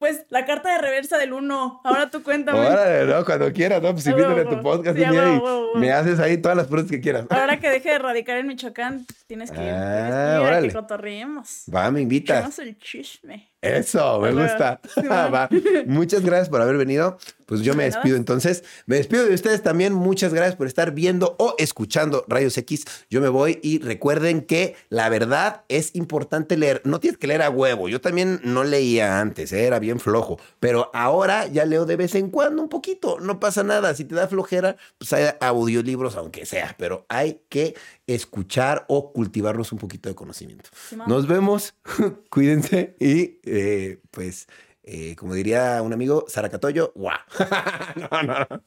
[0.00, 1.82] pues la carta de reversa del uno.
[1.84, 2.58] Ahora tú cuéntame.
[2.58, 3.92] Órale, no, cuando quieras, ¿no?
[3.92, 5.42] Pues A invítame a tu podcast sí, un día
[5.74, 7.26] y me haces ahí todas las preguntas que quieras.
[7.28, 9.70] Ahora que deje de radicar en Michoacán, tienes que ir.
[9.70, 10.68] Ah, tienes que ir a órale.
[10.68, 11.66] que.
[11.72, 12.38] Va, me invitas.
[12.38, 13.49] Echemos el chisme.
[13.62, 14.80] Eso, me gusta.
[15.86, 17.18] Muchas gracias por haber venido.
[17.44, 18.62] Pues yo me despido entonces.
[18.86, 19.92] Me despido de ustedes también.
[19.92, 22.84] Muchas gracias por estar viendo o escuchando Rayos X.
[23.10, 26.80] Yo me voy y recuerden que la verdad es importante leer.
[26.84, 27.88] No tienes que leer a huevo.
[27.88, 29.64] Yo también no leía antes, ¿eh?
[29.64, 30.38] era bien flojo.
[30.60, 33.18] Pero ahora ya leo de vez en cuando un poquito.
[33.18, 33.96] No pasa nada.
[33.96, 36.76] Si te da flojera, pues hay audiolibros, aunque sea.
[36.78, 37.74] Pero hay que
[38.14, 40.70] escuchar o cultivarnos un poquito de conocimiento.
[41.06, 41.74] Nos vemos,
[42.30, 44.48] cuídense y eh, pues,
[44.82, 47.18] eh, como diría un amigo, Saracatoyo, guau.
[48.26, 48.62] no.